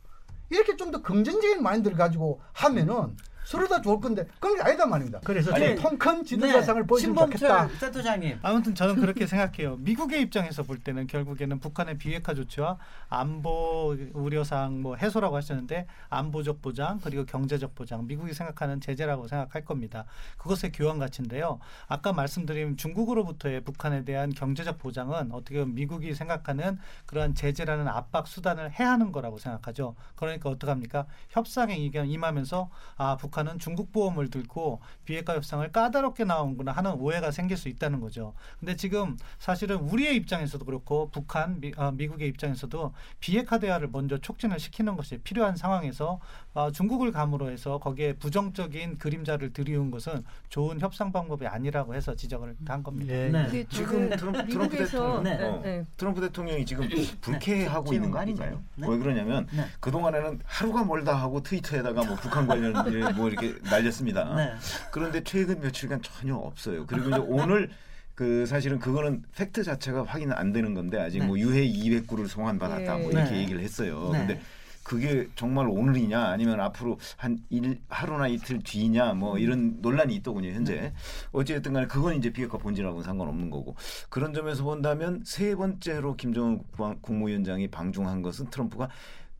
[0.50, 3.16] 이렇게 좀 더 긍정적인 마인드를 가지고 하면은
[3.48, 5.20] 서로 다 좋을 건데 그런 게 아니다 말입니다.
[5.24, 7.66] 그래서 통큰 지도자상을 보여주면 좋겠다.
[7.68, 8.40] 센터장님.
[8.42, 9.76] 아무튼 저는 그렇게 생각해요.
[9.76, 12.76] 미국의 입장에서 볼 때는 결국에는 북한의 비핵화 조치와
[13.08, 20.04] 안보 우려상 뭐 해소라고 하셨는데 안보적 보장 그리고 경제적 보장 미국이 생각하는 제재라고 생각할 겁니다.
[20.36, 21.58] 그것의 교환 가치인데요.
[21.86, 28.72] 아까 말씀드린 중국으로부터의 북한에 대한 경제적 보장은 어떻게 보면 미국이 생각하는 그러한 제재라는 압박 수단을
[28.72, 29.94] 해하는 거라고 생각하죠.
[30.16, 31.06] 그러니까 어떡합니까?
[31.30, 32.68] 협상에 이견 임하면서
[32.98, 38.00] 아 북한 은 중국 보험을 들고 비핵화 협상을 까다롭게 나온구나 하는 오해가 생길 수 있다는
[38.00, 38.34] 거죠.
[38.58, 44.58] 근데 지금 사실은 우리의 입장에서도 그렇고 북한 미, 어, 미국의 입장에서도 비핵화 대화를 먼저 촉진을
[44.58, 46.20] 시키는 것이 필요한 상황에서
[46.58, 52.56] 어, 중국을 감으로 해서 거기에 부정적인 그림자를 들이운 것은 좋은 협상 방법이 아니라고 해서 지적을
[52.66, 53.14] 한 겁니다.
[53.14, 53.30] 예.
[53.30, 55.86] 근데 지금 저는 트럼프, 트럼프 대통령, 네, 어, 네.
[55.96, 56.88] 트럼프 대통령이 지금
[57.20, 58.60] 불쾌하고 있는 거 아닌가요?
[58.74, 58.88] 네.
[58.88, 59.66] 왜 그러냐면 네.
[59.78, 64.34] 그 동안에는 하루가 멀다 하고 트위터에다가 뭐 북한 관련 일뭐 이렇게 날렸습니다.
[64.34, 64.54] 네.
[64.90, 66.86] 그런데 최근 며칠간 전혀 없어요.
[66.86, 67.70] 그리고 이제 오늘
[68.16, 71.26] 그 사실은 그거는 팩트 자체가 확인 안 되는 건데 아직 네.
[71.26, 73.38] 뭐 유해 200구를 송환받았다 뭐 이렇게 네.
[73.42, 74.10] 얘기를 했어요.
[74.12, 74.18] 네.
[74.18, 74.40] 근데
[74.88, 79.38] 그게 정말 오늘이냐 아니면 앞으로 한 일, 하루나 이틀 뒤냐 뭐 음.
[79.38, 80.54] 이런 논란이 있더군요 네.
[80.54, 80.94] 현재
[81.32, 83.76] 어찌됐든 간에 그건 이제 비핵화 본질하고는 상관없는 거고
[84.08, 86.62] 그런 점에서 본다면 세 번째로 김정은
[87.02, 88.88] 국무위원장이 방중한 것은 트럼프가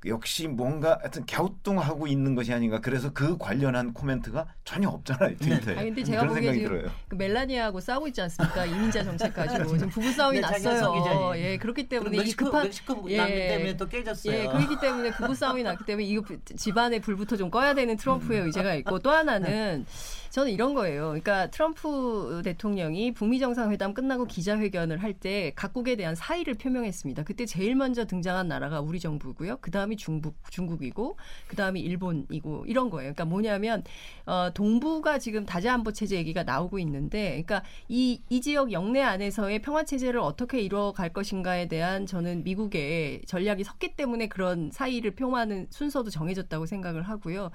[0.06, 5.82] 역시 뭔가 하여튼 갸우뚱하고 있는 것이 아닌가 그래서 그 관련한 코멘트가 전혀 없잖아요 트위터에 아
[5.82, 6.90] 근데 제가 보기에 생각이 지금 들어요.
[7.08, 8.64] 그 멜라니아하고 싸우고 있지 않습니까?
[8.64, 11.32] 이민자 정책 가지고 지금 부부 싸움이 네, 났어요.
[11.36, 13.16] 예, 그렇기 때문에 이 급한 멕시코 예.
[13.16, 14.32] 난민 때문에 또 깨졌어요.
[14.34, 18.42] 예, 그렇기 때문에 부부 싸움이 났기 때문에 이거 부- 집안의 불부터 좀 꺼야 되는 트럼프의
[18.42, 19.84] 의제가 있고 또 하나는
[20.30, 21.06] 저는 이런 거예요.
[21.08, 27.24] 그러니까 트럼프 대통령이 북미 정상회담 끝나고 기자회견을 할 때 각국에 대한 사의를 표명했습니다.
[27.24, 29.56] 그때 제일 먼저 등장한 나라가 우리 정부고요.
[29.56, 31.16] 그다음 이 중국 중국이고
[31.48, 33.14] 그 다음이 일본이고 이런 거예요.
[33.14, 33.82] 그러니까 뭐냐면
[34.26, 39.60] 어 동부가 지금 다자 안보 체제 얘기가 나오고 있는데 그러니까 이 이 지역 영내 안에서의
[39.62, 45.66] 평화 체제를 어떻게 이루어 갈 것인가에 대한 저는 미국의 전략이 섰기 때문에 그런 사의를 표명하는
[45.70, 47.50] 순서도 정해졌다고 생각을 하고요.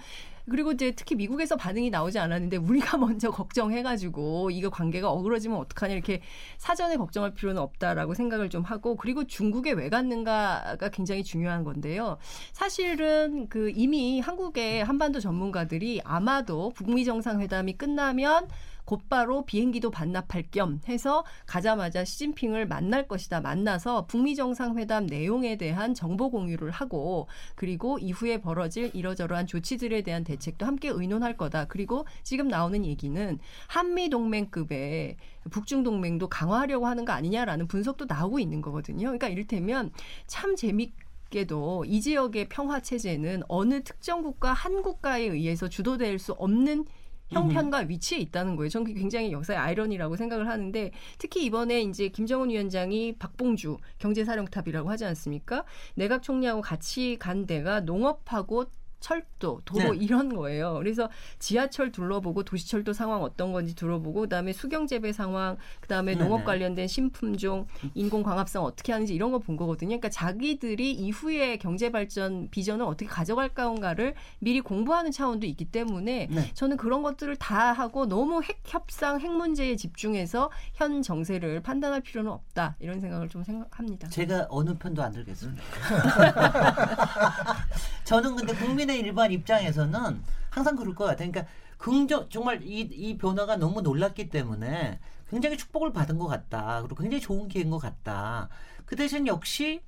[0.50, 6.22] 그리고 이제 특히 미국에서 반응이 나오지 않았는데 우리가 먼저 걱정해가지고 이거 관계가 어그러지면 어떡하냐 이렇게
[6.58, 12.18] 사전에 걱정할 필요는 없다라고 생각을 좀 하고 그리고 중국에 왜 갔는가가 굉장히 중요한 건데요.
[12.52, 18.48] 사실은 그 이미 한국의 한반도 전문가들이 아마도 북미 정상회담이 끝나면
[18.86, 23.42] 곧바로 비행기도 반납할 겸 해서 가자마자 시진핑을 만날 것이다.
[23.42, 30.66] 만나서 북미 정상회담 내용에 대한 정보 공유를 하고 그리고 이후에 벌어질 이러저러한 조치들에 대한 대책도
[30.66, 31.66] 함께 의논할 거다.
[31.66, 35.18] 그리고 지금 나오는 얘기는 한미 동맹급의
[35.50, 39.08] 북중 동맹도 강화하려고 하는 거 아니냐라는 분석도 나오고 있는 거거든요.
[39.08, 39.92] 그러니까 이를테면
[40.28, 40.94] 참 재밌
[41.30, 46.86] 게도 이 지역의 평화 체제는 어느 특정 국가 한 국가에 의해서 주도될 수 없는
[47.34, 48.70] 형편과 위치에 있다는 거예요.
[48.70, 55.66] 저는 굉장히 역사의 아이러니라고 생각을 하는데 특히 이번에 이제 김정은 위원장이 박봉주 경제사령탑이라고 하지 않습니까?
[55.96, 58.66] 내각 총리하고 같이 간 데가 농업하고
[59.04, 59.98] 철도, 도로 네.
[60.00, 60.76] 이런 거예요.
[60.76, 66.24] 그래서 지하철 둘러보고 도시철도 상황 어떤 건지 들어보고 그다음에 수경 재배 상황, 그다음에 네네.
[66.24, 69.90] 농업 관련된 신품종, 인공 광합성 어떻게 하는지 이런 거 본 거거든요.
[69.90, 76.52] 그러니까 자기들이 이후에 경제 발전 비전을 어떻게 가져갈까인가를 미리 공부하는 차원도 있기 때문에 네.
[76.54, 82.32] 저는 그런 것들을 다 하고 너무 핵 협상, 핵 문제에 집중해서 현 정세를 판단할 필요는
[82.32, 84.08] 없다 이런 생각을 좀 생각합니다.
[84.08, 85.62] 제가 어느 편도 안 들겠습니다.
[88.06, 91.32] 저는 근데 국민의 일반 입장에서는 항상 그럴 것 같아요.
[91.32, 96.82] 그러니까 긍정 정말 이, 이 변화가 너무 놀랐기 때문에 굉장히 축복을 받은 것 같다.
[96.82, 98.50] 그리고 굉장히 좋은 기회인 것 같다.
[98.86, 99.82] 그 대신 역시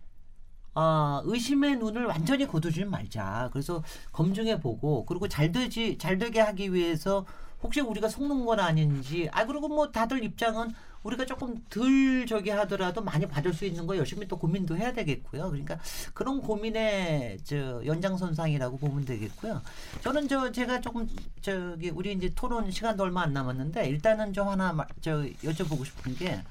[0.73, 3.49] 아, 의심의 눈을 완전히 거두지 말자.
[3.53, 3.81] 그래서
[4.11, 7.25] 검증해 보고 그리고 잘 되지 잘 되게 하기 위해서
[7.63, 10.73] 혹시 우리가 속는 건 아닌지 아 그리고 뭐 다들 입장은
[11.05, 15.49] 우리가 조금 덜 저기 하더라도 많이 받을 수 있는 거 열심히 또 고민도 해야 되겠고요.
[15.49, 15.77] 그러니까
[16.15, 19.61] 그런 고민의 저 연장선상이라고 보면 되겠고요.
[20.01, 21.07] 저는 저 제가 조금
[21.41, 26.15] 저기 우리 이제 토론 시간도 얼마 안 남았는데 일단은 좀 하나 마- 저 여쭤보고 싶은
[26.15, 26.41] 게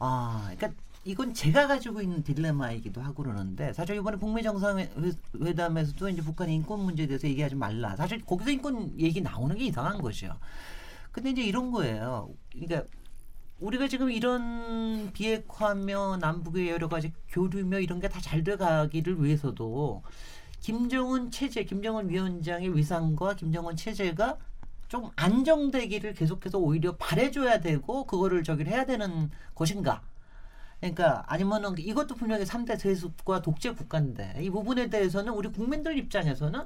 [0.00, 6.56] 아, 그러니까 이건 제가 가지고 있는 딜레마이기도 하고 그러는데 사실 이번에 북미 정상회담에서도 이제 북한의
[6.56, 7.94] 인권 문제에 대해서 얘기하지 말라.
[7.94, 10.36] 사실 거기서 인권 얘기 나오는 게 이상한 것이요.
[11.12, 12.30] 근데 이제 이런 거예요.
[12.52, 12.82] 그러니까
[13.62, 20.02] 우리가 지금 이런 비핵화며 남북의 여러 가지 교류며 이런 게 다 잘 돼가기를 위해서도
[20.60, 24.36] 김정은 체제, 김정은 위원장의 위상과 김정은 체제가
[24.88, 30.02] 좀 안정되기를 계속해서 오히려 바래줘야 되고 그거를 저기를 해야 되는 것인가?
[30.80, 36.62] 그러니까 아니면은 이것도 분명히 삼대 세습과 독재 국가인데 이 부분에 대해서는 우리 국민들 입장에서는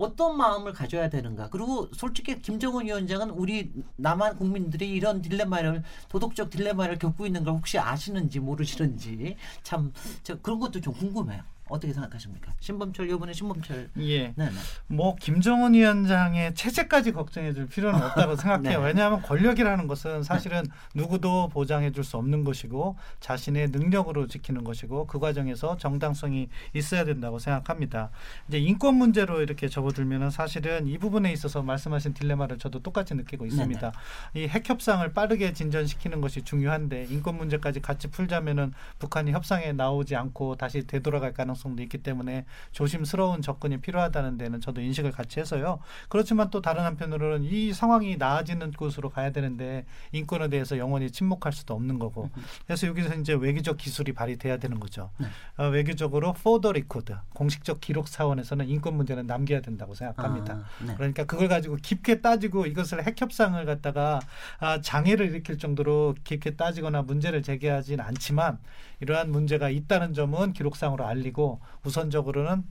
[0.00, 1.50] 어떤 마음을 가져야 되는가.
[1.50, 7.78] 그리고 솔직히 김정은 위원장은 우리 남한 국민들이 이런 딜레마를 도덕적 딜레마를 겪고 있는 걸 혹시
[7.78, 11.42] 아시는지 모르시는지 참저 그런 것도 좀 궁금해요.
[11.70, 12.52] 어떻게 생각하십니까?
[12.60, 14.32] 신범철 이번에 신범철 예.
[14.34, 14.50] 네, 네.
[14.88, 18.80] 뭐 김정은 위원장의 체제까지 걱정해 줄 필요는 없다고 생각해요.
[18.80, 18.86] 네.
[18.86, 20.64] 왜냐하면 권력이라는 것은 사실은
[20.94, 27.38] 누구도 보장해 줄 수 없는 것이고 자신의 능력으로 지키는 것이고 그 과정에서 정당성이 있어야 된다고
[27.38, 28.10] 생각합니다.
[28.48, 33.92] 이제 인권 문제로 이렇게 접어들면은 사실은 이 부분에 있어서 말씀하신 딜레마를 저도 똑같이 느끼고 있습니다.
[34.34, 40.86] 이핵 협상을 빠르게 진전시키는 것이 중요한데 인권 문제까지 같이 풀자면은 북한이 협상에 나오지 않고 다시
[40.86, 45.78] 되돌아갈 가능성 도 있기 때문에 조심스러운 접근이 필요하다는 데는 저도 인식을 같이 해서요.
[46.08, 51.74] 그렇지만 또 다른 한편으로는 이 상황이 나아지는 곳으로 가야 되는데 인권에 대해서 영원히 침묵할 수도
[51.74, 52.30] 없는 거고.
[52.66, 55.10] 그래서 여기서 이제 외교적 기술이 발휘돼야 되는 거죠.
[55.56, 60.54] 어, 외교적으로 for the record 공식적 기록 차원에서는 인권 문제는 남겨야 된다고 생각합니다.
[60.54, 60.94] 아, 네.
[60.96, 64.20] 그러니까 그걸 가지고 깊게 따지고 이것을 핵 협상을 갖다가
[64.58, 68.58] 아, 장애를 일으킬 정도로 깊게 따지거나 문제를 제기하진 않지만
[69.00, 72.64] 이러한 문제가 있다는 점은 기록상으로 알리고 우선적으로는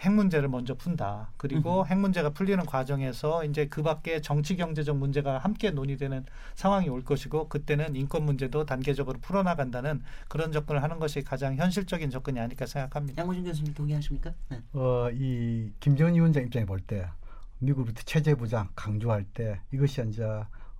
[0.00, 1.30] 핵 문제를 먼저 푼다.
[1.38, 7.02] 그리고 핵 문제가 풀리는 과정에서 이제 그 밖에 정치 경제적 문제가 함께 논의되는 상황이 올
[7.02, 13.22] 것이고 그때는 인권 문제도 단계적으로 풀어나간다는 그런 접근을 하는 것이 가장 현실적인 접근이 아닐까 생각합니다.
[13.22, 14.34] 양호진 교수님 동의하십니까?
[14.50, 14.60] 네.
[14.74, 17.08] 어, 이 김정은 위원장 입장에 볼 때
[17.58, 20.22] 미국부터 체제 보장 강조할 때 이것이 이제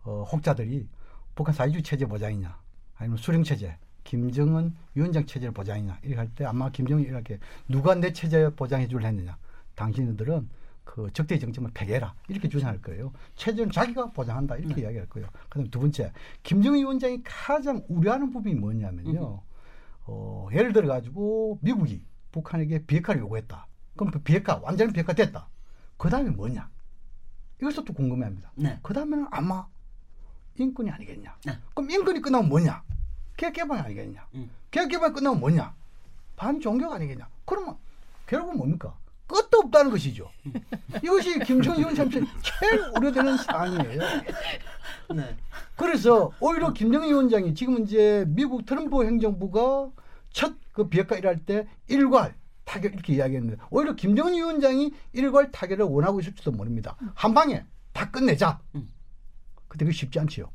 [0.05, 0.87] 어, 혹자들이
[1.35, 2.55] 북한 사회주의 체제 보장이냐
[2.99, 7.39] 아니면 수령 체제 김정은 위원장 체제를 보장이냐 이렇게 할 때 아마 김정은이 이렇게
[7.69, 9.37] 누가 내 체제 보장해 줄 했느냐
[9.75, 10.49] 당신들은
[10.85, 13.13] 그 적대 정점을 폐기해라 이렇게 주장할 거예요.
[13.35, 15.29] 체제는 자기가 보장한다 이렇게 이야기할 거예요.
[15.49, 16.13] 그다음 두 번째
[16.45, 19.43] 김정은 위원장이 가장 우려하는 부분이 뭐냐면요.
[20.05, 23.67] 어, 예를 들어 가지고 미국이 북한에게 비핵화를 요구했다.
[23.97, 25.49] 그럼 그 비핵화 완전히 비핵화 됐다.
[25.97, 26.71] 그 다음에 뭐냐?
[27.61, 28.53] 이것도 또 궁금해합니다.
[28.55, 28.79] 네.
[28.83, 29.67] 그 다음에는 아마
[30.57, 31.37] 인권이 아니겠냐?
[31.47, 31.59] 네.
[31.75, 32.83] 그럼 인권이 끝나면 뭐냐?
[33.37, 34.27] 개혁 개방 아니겠냐?
[34.35, 34.51] 음.
[34.71, 35.75] 개혁 개방 끝나면 뭐냐?
[36.37, 37.29] 반종교 아니겠냐?
[37.45, 37.77] 그러면
[38.27, 38.95] 결국은 뭡니까?
[39.27, 40.31] 끝도 없다는 것이죠.
[41.03, 44.01] 이것이 김정은 위원장 제일 우려되는 사안이에요.
[45.15, 45.37] 네.
[45.77, 49.91] 그래서 오히려 김정은 위원장이 지금 이제 미국 트럼프 행정부가
[50.31, 52.35] 첫 그 비핵화 일할 때 일괄
[52.67, 56.97] 타결 이렇게 이야기했는데 오히려 김정은 위원장이 일괄 타결을 원하고 있을지도 모릅니다.
[57.15, 57.65] 한 방에
[57.95, 58.61] 다 끝내자.
[58.75, 58.93] 음.
[59.69, 60.51] 근데 그게 쉽지 않지요.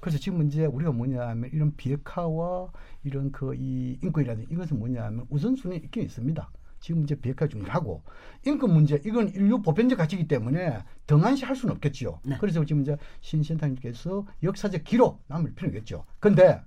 [0.00, 2.70] 그래서 지금 이제 우리가 뭐냐 하면 이런 비핵화와
[3.04, 6.50] 이런 그 이 인권이라든지 이것은 뭐냐 하면 우선순위 있긴 있습니다.
[6.80, 8.02] 지금 이제 비핵화 중이라고
[8.46, 12.20] 인권 문제 이건 인류 보편적 가치이기 때문에 등한시 할 수는 없겠지요.
[12.24, 12.36] 네.
[12.40, 16.04] 그래서 지금 이제 신센터님께서 역사적 기록 남을 필요겠죠.
[16.20, 16.62] 근데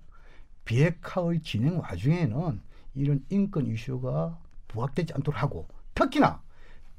[0.66, 2.62] 비핵화의 진행 와중에는
[2.96, 6.42] 이런 인권 이슈가 부각되지 않도록 하고 특히나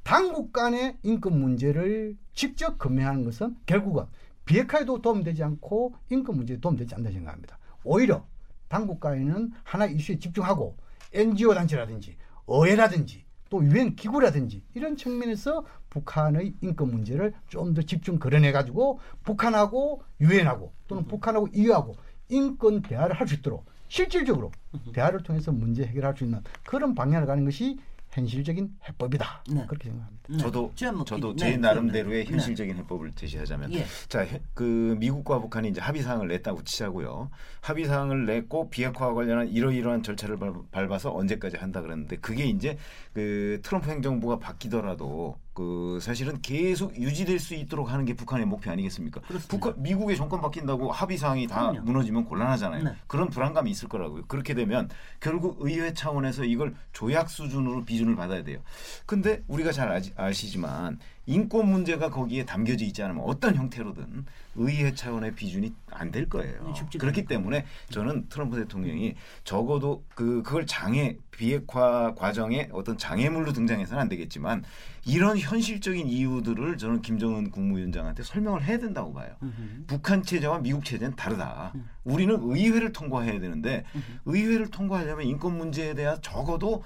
[0.03, 4.05] 당국 간의 인권 문제를 직접 검증하는 것은 결국은
[4.45, 7.57] 비핵화에도 도움되지 않고 인권 문제에 도움되지 않다 생각합니다.
[7.83, 8.25] 오히려
[8.67, 10.75] 당국 간에는 하나 이슈에 집중하고
[11.13, 12.17] NGO 단체라든지
[12.47, 20.01] 의회라든지 또 유엔 기구라든지 이런 측면에서 북한의 인권 문제를 좀 더 집중 거론해 가지고 북한하고
[20.19, 21.95] 유엔하고 또는 북한하고 EU하고
[22.29, 24.51] 인권 대화를 할 수 있도록 실질적으로
[24.93, 27.77] 대화를 통해서 문제 해결할 수 있는 그런 방향을 가는 것이
[28.13, 29.43] 현실적인 해법이다.
[29.49, 29.65] 네.
[29.67, 30.23] 그렇게 생각합니다.
[30.29, 30.37] 네.
[30.37, 30.71] 저도
[31.03, 32.31] 저도 기- 제 네, 나름대로의 네.
[32.31, 33.85] 현실적인 해법을 제시하자면 예.
[34.07, 37.31] 자, 해- 그 미국과 북한이 이제 합의 사항을 냈다고 치자고요.
[37.61, 42.77] 합의 사항을 냈고 비핵화와 관련한 이러이러한 절차를 밟- 밟아서 언제까지 한다 그랬는데 그게 이제
[43.13, 49.21] 그 트럼프 행정부가 바뀌더라도 그 사실은 계속 유지될 수 있도록 하는 게 북한의 목표 아니겠습니까?
[49.47, 51.81] 북한 미국의 정권 바뀐다고 합의 사항이 다 그럼요.
[51.81, 52.83] 무너지면 곤란하잖아요.
[52.83, 52.95] 네.
[53.07, 54.23] 그런 불안감이 있을 거라고요.
[54.27, 54.89] 그렇게 되면
[55.19, 58.59] 결국 의회 차원에서 이걸 조약 수준으로 비준을 받아야 돼요.
[59.05, 65.35] 근데 우리가 잘 아시, 아시지만 인권 문제가 거기에 담겨져 있지 않으면 어떤 형태로든 의회 차원의
[65.35, 66.73] 비준이 안 될 거예요.
[66.75, 74.01] 쉽지가 그렇기 때문에 저는 트럼프 대통령이 적어도 그 그걸 장애 비핵화 과정에 어떤 장애물로 등장해서는
[74.01, 74.63] 안 되겠지만
[75.05, 79.33] 이런 현실적인 이유들을 저는 김정은 국무위원장한테 설명을 해야 된다고 봐요.
[79.41, 79.85] 음흠.
[79.87, 81.71] 북한 체제와 미국 체제는 다르다.
[81.75, 81.89] 음.
[82.03, 83.85] 우리는 의회를 통과해야 되는데
[84.25, 86.83] 의회를 통과하려면 인권 문제에 대한 적어도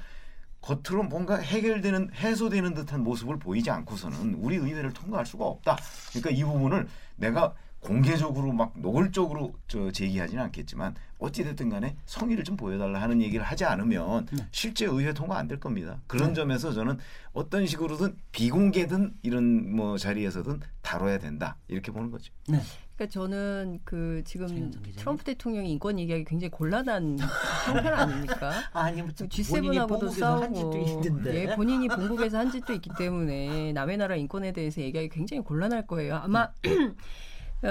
[0.67, 5.77] 겉으로 뭔가 해결되는 해소되는 듯한 모습을 보이지 않고서는 우리 의회를 통과할 수가 없다.
[6.09, 7.53] 그러니까 이 부분을 내가
[7.87, 13.63] 공개적으로 막 노골적으로 저 제기하지는 않겠지만 어찌 됐든 간에 성의를 좀 보여달라 하는 얘기를 하지
[13.65, 14.45] 않으면 네.
[14.51, 16.01] 실제 의회 통과 안 될 겁니다.
[16.07, 16.97] 그런 점에서 저는
[17.31, 22.33] 어떤 식으로든 비공개든 이런 뭐 자리에서든 다뤄야 된다 이렇게 보는 거죠.
[22.49, 22.59] 네.
[22.97, 24.71] 그러니까 저는 그 지금.
[24.97, 27.17] 트럼프 대통령이 인권 얘기하기 굉장히 곤란한
[27.67, 28.51] 형편 아닙니까?
[28.73, 31.35] 아니 뭐 G7하고도 본국에서 한 싸우고 짓도 있는데.
[31.51, 36.15] 예, 본인이 본국에서 한 짓도 있기 때문에 남의 나라 인권에 대해서 얘기하기 굉장히 곤란할 거예요.
[36.17, 36.49] 아마 어,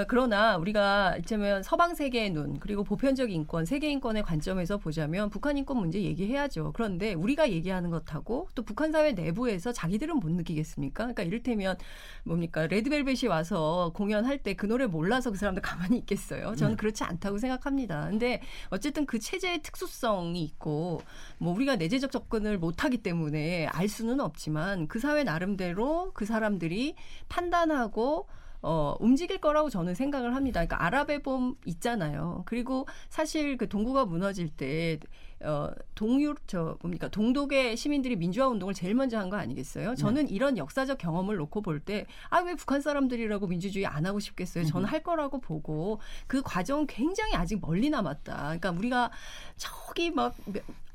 [0.08, 5.78] 그러나 우리가 이쯤면 서방 세계의 눈 그리고 보편적 인권, 세계 인권의 관점에서 보자면 북한 인권
[5.78, 6.72] 문제 얘기해야죠.
[6.74, 11.04] 그런데 우리가 얘기하는 것하고 또 북한 사회 내부에서 자기들은 못 느끼겠습니까?
[11.04, 11.76] 그러니까 이를테면
[12.24, 16.54] 뭡니까 레드벨벳이 와서 공연할 때 그 노래 몰라서 그 사람들 가만히 있겠어요.
[16.56, 16.76] 저는 네.
[16.76, 18.08] 그렇지 않다고 생각합니다.
[18.08, 21.02] 근데 어쨌든 그 체제의 특수성이 있고
[21.38, 26.94] 뭐 우리가 내재적 접근을 못하기 때문에 알 수는 없지만 그 사회 나름대로 그 사람들이
[27.28, 28.26] 판단하고
[28.68, 30.58] 어, 움직일 거라고 저는 생각을 합니다.
[30.64, 32.42] 그러니까 아랍의 봄 있잖아요.
[32.46, 34.98] 그리고 사실 그 동구가 무너질 때
[35.40, 39.94] 어, 동유 저 뭡니까 동독의 시민들이 민주화 운동을 제일 먼저 한 거 아니겠어요?
[39.94, 44.64] 저는 이런 역사적 경험을 놓고 볼 때 아 왜 북한 사람들이라고 민주주의 안 하고 싶겠어요?
[44.64, 48.34] 저는 할 거라고 보고 그 과정은 굉장히 아직 멀리 남았다.
[48.36, 49.10] 그러니까 우리가
[49.56, 50.34] 저기 막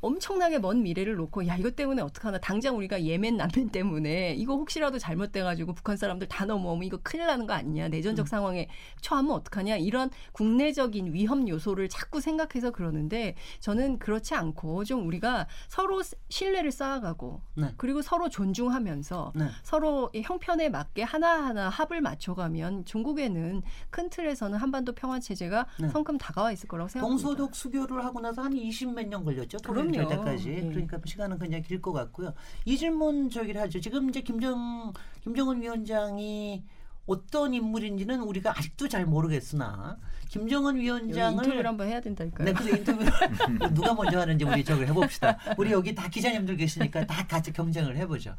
[0.01, 4.97] 엄청나게 먼 미래를 놓고 야 이것 때문에 어떡하나 당장 우리가 예멘 난민 때문에 이거 혹시라도
[4.97, 8.67] 잘못돼 가지고 북한 사람들 다 넘어오면 이거 큰일 나는 거 아니냐 내전적 상황에
[9.01, 16.01] 처하면 어떡하냐 이런 국내적인 위험 요소를 자꾸 생각해서 그러는데 저는 그렇지 않고 좀 우리가 서로
[16.29, 17.73] 신뢰를 쌓아가고 네.
[17.77, 19.45] 그리고 서로 존중하면서 네.
[19.63, 25.89] 서로 의 형편에 맞게 하나하나 합을 맞춰가면 중국에는 큰 틀에서는 한반도 평화 체제가 네.
[25.89, 27.23] 성큼 다가와 있을 거라고 생각합니다.
[27.23, 29.57] 동서독 수교를 하고 나서 한 20 몇 년 걸렸죠.
[29.65, 30.07] 그럼 요.
[30.07, 30.49] 될 때까지.
[30.49, 30.61] 예.
[30.61, 32.33] 그러니까 시간은 굉장히 길것 같고요.
[32.65, 33.79] 이 질문 저기를 하죠.
[33.79, 36.63] 지금 이제 김정 김정은 위원장이
[37.07, 39.97] 어떤 인물인지는 우리가 아직도 잘 모르겠으나
[40.29, 42.45] 김정은 위원장을 인터뷰를 한번 해야 된다니까요.
[42.45, 43.11] 네, 그래서 인터뷰를
[43.73, 45.37] 누가 먼저 하는지 우리 저걸 해봅시다.
[45.57, 48.35] 우리 여기 다 기자님들 계시니까 다 같이 경쟁을 해보죠.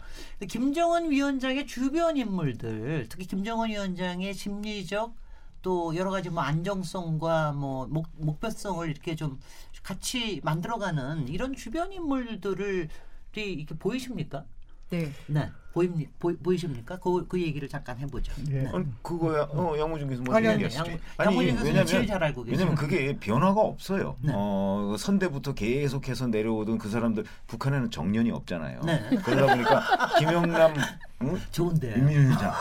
[0.48, 5.14] 김정은 위원장의 주변 인물들, 특히 김정은 위원장의 심리적
[5.62, 9.38] 또 여러 가지 뭐 안정성과 뭐 목, 목표성을 이렇게 좀
[9.82, 12.88] 같이 만들어가는 이런 주변 인물들을
[13.34, 14.44] 이렇게 보이십니까?
[14.90, 15.10] 네.
[15.26, 15.48] 네.
[15.72, 16.98] 보입니, 보, 보이십니까?
[16.98, 18.30] 그, 그 얘기를 잠깐 해보죠.
[18.50, 18.64] 예.
[18.64, 18.70] 네.
[18.74, 19.44] 아니, 그거야.
[19.44, 20.84] 어, 양무준 교수 뭐 아니, 아니, 얘기하시죠.
[20.92, 20.98] 양-
[21.28, 22.58] 양무준 교수는 제일 잘 알고 계시죠.
[22.60, 24.16] 왜냐면 그게 변화가 없어요.
[24.20, 24.32] 네.
[24.36, 28.82] 어, 그 선대부터 계속해서 내려오던 그 사람들 북한에는 정년이 없잖아요.
[28.82, 29.02] 네.
[29.24, 30.74] 그러다 보니까 김영남
[31.28, 31.40] 응?
[31.50, 31.96] 좋은데.
[31.96, 32.52] 민주위원장,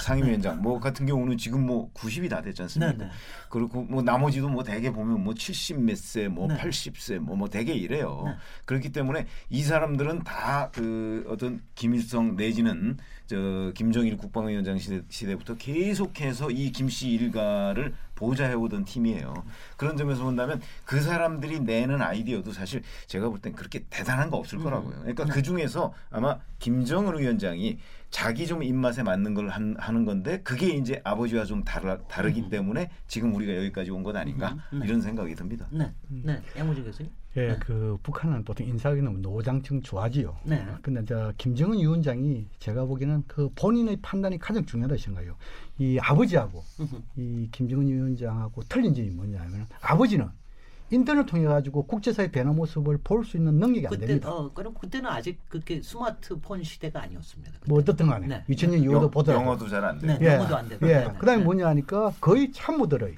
[0.00, 2.92] 상임위원장 뭐 같은 경우는 지금 뭐 90이 다 됐지 않습니까?
[2.92, 3.10] 네, 네.
[3.48, 6.56] 그리고 뭐 나머지도 뭐 대개 보면 뭐 70몇 세, 뭐 네.
[6.56, 8.22] 80세, 뭐뭐 대개 이래요.
[8.26, 8.34] 네.
[8.64, 16.50] 그렇기 때문에 이 사람들은 다 그 어떤 김일성 내지는 저 김정일 국방위원장 시대, 시대부터 계속해서
[16.50, 19.32] 이 김씨 일가를 보좌해 오던 팀이에요.
[19.78, 24.58] 그런 점에서 본다면 그 사람들이 내는 아이디어도 사실 제가 볼 땐 그렇게 대단한 거 없을
[24.58, 24.64] 음.
[24.64, 24.98] 거라고요.
[25.00, 27.78] 그러니까 그 중에서 아마 김정은 위원장이
[28.10, 32.90] 자기 좀 입맛에 맞는 걸 한, 하는 건데 그게 이제 아버지와 좀 다르, 다르기 때문에
[33.06, 34.86] 지금 우리가 여기까지 온것 아닌가 음, 네.
[34.86, 35.66] 이런 생각이 듭니다.
[35.70, 37.10] 네, 네, 양무진 교수님.
[37.36, 40.36] 예, 그 북한은 보통 인사하기 너무 노장층 좋아지요.
[40.42, 40.66] 네.
[40.82, 45.36] 근데 저 김정은 위원장이 제가 보기에는 그 본인의 판단이 가장 중요하다 생각해요.
[45.78, 46.64] 이 아버지하고
[47.16, 50.28] 이 김정은 위원장하고 틀린 점이 뭐냐면 아버지는
[50.92, 54.28] 인터넷 통해 가지고 국제사회 변화 모습을 볼 수 있는 능력이 안 그때 됩니다.
[54.28, 57.52] 어 그럼 그때는 아직 그렇게 스마트폰 시대가 아니었습니다.
[57.68, 58.44] 뭐 어떻든 간에 네.
[58.48, 60.16] 2000년 이후도 영- 보더라도 영어도 잘 안 돼요.
[60.18, 60.84] 네, 영어도 안 되고.
[60.88, 60.92] 예.
[60.94, 61.12] 네, 네.
[61.16, 61.44] 그다음에 네.
[61.44, 63.16] 뭐냐 하니까 거의 참모들의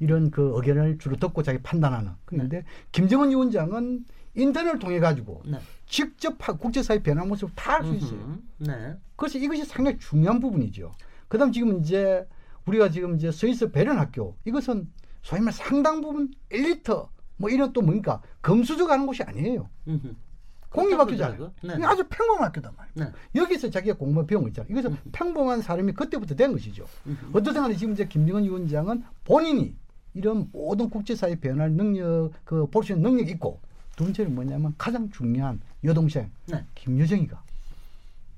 [0.00, 2.10] 이런 그 의견을 주로 듣고 자기 판단하는.
[2.24, 5.58] 그런데 김정은 위원장은 인터넷을 통해 가지고 네.
[5.86, 8.38] 직접 하- 국제사회 변화 모습을 다 알 수 있어요.
[8.58, 8.96] 네.
[9.16, 10.94] 그래서 이것이 상당히 중요한 부분이죠.
[11.28, 12.26] 그다음 지금 이제
[12.66, 14.88] 우리가 지금 이제 스위스 베른 학교 이것은
[15.22, 16.92] 소위 말 상당 부분 엘리트
[17.36, 19.68] 뭐 이런 또 뭡니까 검수적 하는 곳이 아니에요.
[19.88, 20.14] 음흠.
[20.70, 21.52] 공립학교잖아요.
[21.64, 21.84] 네.
[21.84, 23.12] 아주 평범한 학교단 말이에요.
[23.12, 23.40] 네.
[23.40, 24.70] 여기서 자기가 공부를 배운 거 있잖아요.
[24.70, 26.86] 이것은 평범한 사람이 그때부터 된 것이죠.
[27.32, 29.74] 어떻든 간에 지금 이제 김정은 위원장은 본인이
[30.14, 33.60] 이런 모든 국제사회 변화를 능력, 그 볼 수 있는 능력이 있고
[33.96, 36.64] 두 번째는 뭐냐면 가장 중요한 여동생 네.
[36.74, 37.42] 김여정이가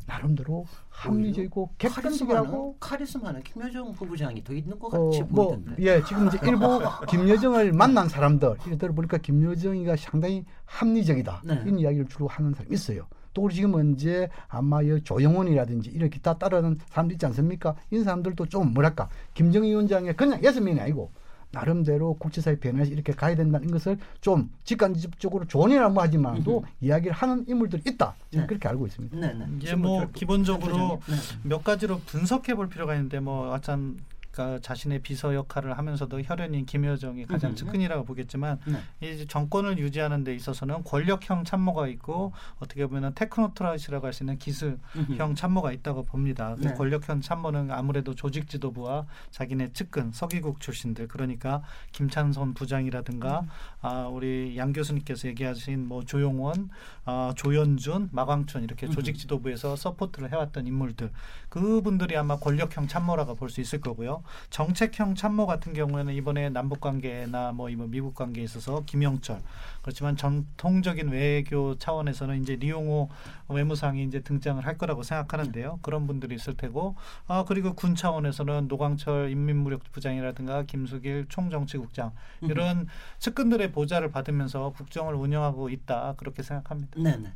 [0.06, 5.82] 나름대로 합리적이고 객관적이라고 카리스마는 김여정 부부장이 더 있는 것 어, 같이 뭐, 보이던데.
[5.82, 11.42] 예, 지금 이제 일부 김여정을 만난 사람들, 이래 들어보니까 김여정이가 상당히 합리적이다.
[11.44, 11.62] 네.
[11.64, 13.06] 이런 이야기를 주로 하는 사람이 있어요.
[13.32, 17.74] 또 우리 지금 이제 아마 이 조영원이라든지 이렇게 다 따르는 사람들 있지 않습니까?
[17.90, 21.10] 이 사람들도 좀 뭐랄까, 김정일 위원장의 그냥 명이 아니고
[21.53, 28.14] 나름대로 국제사회 변화에서 이렇게 가야 된다는 것을 좀 직간접적으로 조언이라고 하지만도 이야기를 하는 인물들이 있다.
[28.30, 28.46] 저는 네.
[28.48, 29.16] 그렇게 알고 있습니다.
[29.18, 29.46] 네, 네.
[29.61, 31.14] 이제 뭐 기본적으로 네.
[31.42, 33.98] 몇 가지로 분석해 볼 필요가 있는데 뭐 아참
[34.32, 37.54] 그러니까 자신의 비서 역할을 하면서도 혈연인 김여정이 가장 음.
[37.56, 39.12] 측근이라고 보겠지만 네.
[39.12, 45.34] 이 정권을 유지하는 데 있어서는 권력형 참모가 있고 어떻게 보면 테크노크라시라고 할 수 있는 기술형
[45.34, 46.54] 참모가 있다고 봅니다.
[46.56, 46.74] 그 네.
[46.74, 51.62] 권력형 참모는 아무래도 조직 지도부와 자기네 측근 서기국 출신들 그러니까
[51.92, 53.46] 김창선 부장이라든가
[53.80, 56.68] 아, 우리 양 교수님께서 얘기하신 뭐 조용원,
[57.04, 61.10] 아, 조연준, 마원춘 이렇게 조직 지도부에서 support를 해왔던 인물들
[61.48, 64.21] 그분들이 아마 권력형 참모라고 볼 수 있을 거고요.
[64.50, 69.40] 정책형 참모 같은 경우에는 이번에 남북 관계나 뭐 이번 미국 관계에 있어서 김영철
[69.82, 73.08] 그렇지만 전통적인 외교 차원에서는 이제 리용호
[73.48, 75.80] 외무상이 이제 등장을 할 거라고 생각하는데요.
[75.82, 76.96] 그런 분들이 있을 테고
[77.26, 82.12] 아 그리고 군 차원에서는 노광철 인민무력부장이라든가 김수길 총정치국장
[82.42, 87.00] 이런 측근들의 보좌를 받으면서 국정을 운영하고 있다 그렇게 생각합니다.
[87.00, 87.32] 네 네.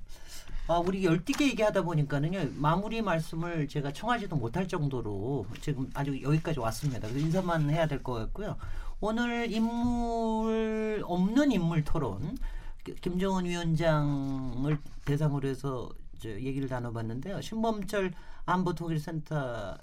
[0.68, 7.06] 아, 우리 열띠게 얘기하다 보니까는요 마무리 말씀을 제가 청하지도 못할 정도로 지금 아주 여기까지 왔습니다.
[7.08, 8.56] 그래서 인사만 해야 될 것 같고요.
[9.00, 12.36] 오늘 인물 없는 인물 토론
[12.84, 15.88] 기- 김정은 위원장을 대상으로 해서
[16.18, 17.40] 저 얘기를 나눠봤는데요.
[17.42, 18.12] 신범철
[18.46, 19.76] 안보통일센터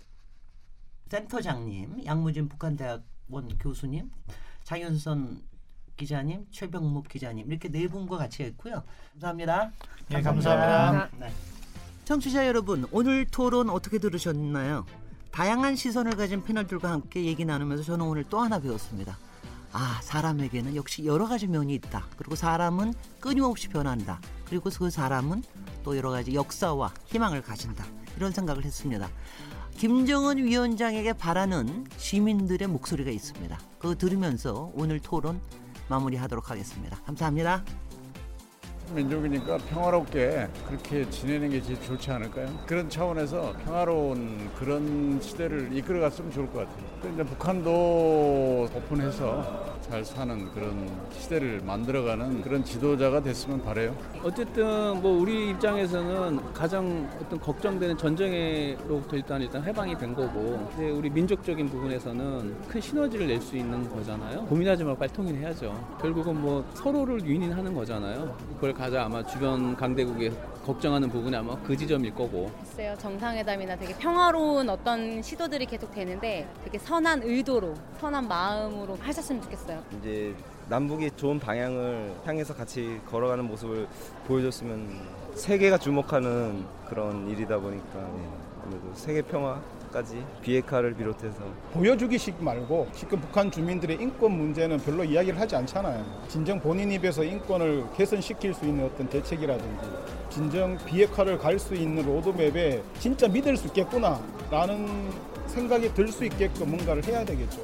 [1.10, 4.10] 센터장님, 양무진 북한대학원 교수님,
[4.64, 5.42] 장윤선
[5.98, 8.84] 기자님, 최병묵 기자님 이렇게 네 분과 같이 했고요.
[9.14, 9.72] 감사합니다.
[10.12, 11.10] 예, 감사합니다.
[11.20, 11.32] 네.
[12.06, 14.86] 청취자 여러분, 오늘 토론 어떻게 들으셨나요?
[15.32, 19.18] 다양한 시선을 가진 패널들과 함께 얘기 나누면서 저는 오늘 또 하나 배웠습니다.
[19.72, 22.06] 아, 사람에게는 역시 여러 가지 면이 있다.
[22.18, 24.20] 그리고 사람은 끊임없이 변한다.
[24.48, 25.44] 그리고 그 사람은
[25.84, 27.84] 또 여러 가지 역사와 희망을 가진다.
[28.16, 29.10] 이런 생각을 했습니다.
[29.78, 33.60] 김정은 위원장에게 바라는 시민들의 목소리가 있습니다.
[33.80, 35.42] 그거 들으면서 오늘 토론
[35.90, 36.98] 마무리하도록 하겠습니다.
[37.06, 37.64] 감사합니다.
[38.92, 42.48] 민족이니까 평화롭게 그렇게 지내는 게 제일 좋지 않을까요?
[42.66, 46.86] 그런 차원에서 평화로운 그런 시대를 이끌어갔으면 좋을 것 같아요.
[47.02, 53.96] 또 이제 북한도 오픈해서 잘 사는 그런 시대를 만들어가는 그런 지도자가 됐으면 바래요.
[54.24, 61.10] 어쨌든 뭐 우리 입장에서는 가장 어떤 걱정되는 전쟁으로부터 일단 일단 해방이 된 거고 이제 우리
[61.10, 64.46] 민족적인 부분에서는 큰 시너지를 낼 수 있는 거잖아요.
[64.46, 65.98] 고민하지 말고 빨리 통일해야죠.
[66.00, 68.34] 결국은 뭐 서로를 윈윈하는 거잖아요.
[68.56, 70.32] 그걸 가장 아마 주변 강대국에
[70.66, 76.78] 걱정하는 부분이 아마 그 지점일 거고 글쎄요 정상회담이나 되게 평화로운 어떤 시도들이 계속 되는데 되게
[76.80, 79.84] 선한 의도로 선한 마음으로 하셨으면 좋겠어요.
[80.00, 80.34] 이제
[80.70, 83.88] 남북이 좋은 방향을 향해서 같이 걸어가는 모습을
[84.28, 84.90] 보여줬으면
[85.36, 88.30] 세계가 주목하는 그런 일이다 보니까 네,
[88.64, 89.44] 아무래도 세계 평
[89.94, 91.38] 화까지 비핵화를 비롯해서
[91.72, 96.04] 보여주기식 말고 지금 북한 주민들의 인권 문제는 별로 이야기를 하지 않잖아요.
[96.28, 99.88] 진정 본인 입에서 인권을 개선시킬 수 있는 어떤 대책이라든지
[100.30, 105.12] 진정 비핵화를 갈 수 있는 로드맵에 진짜 믿을 수 있겠구나라는
[105.46, 107.62] 생각이 들 수 있게끔 뭔가를 해야 되겠죠.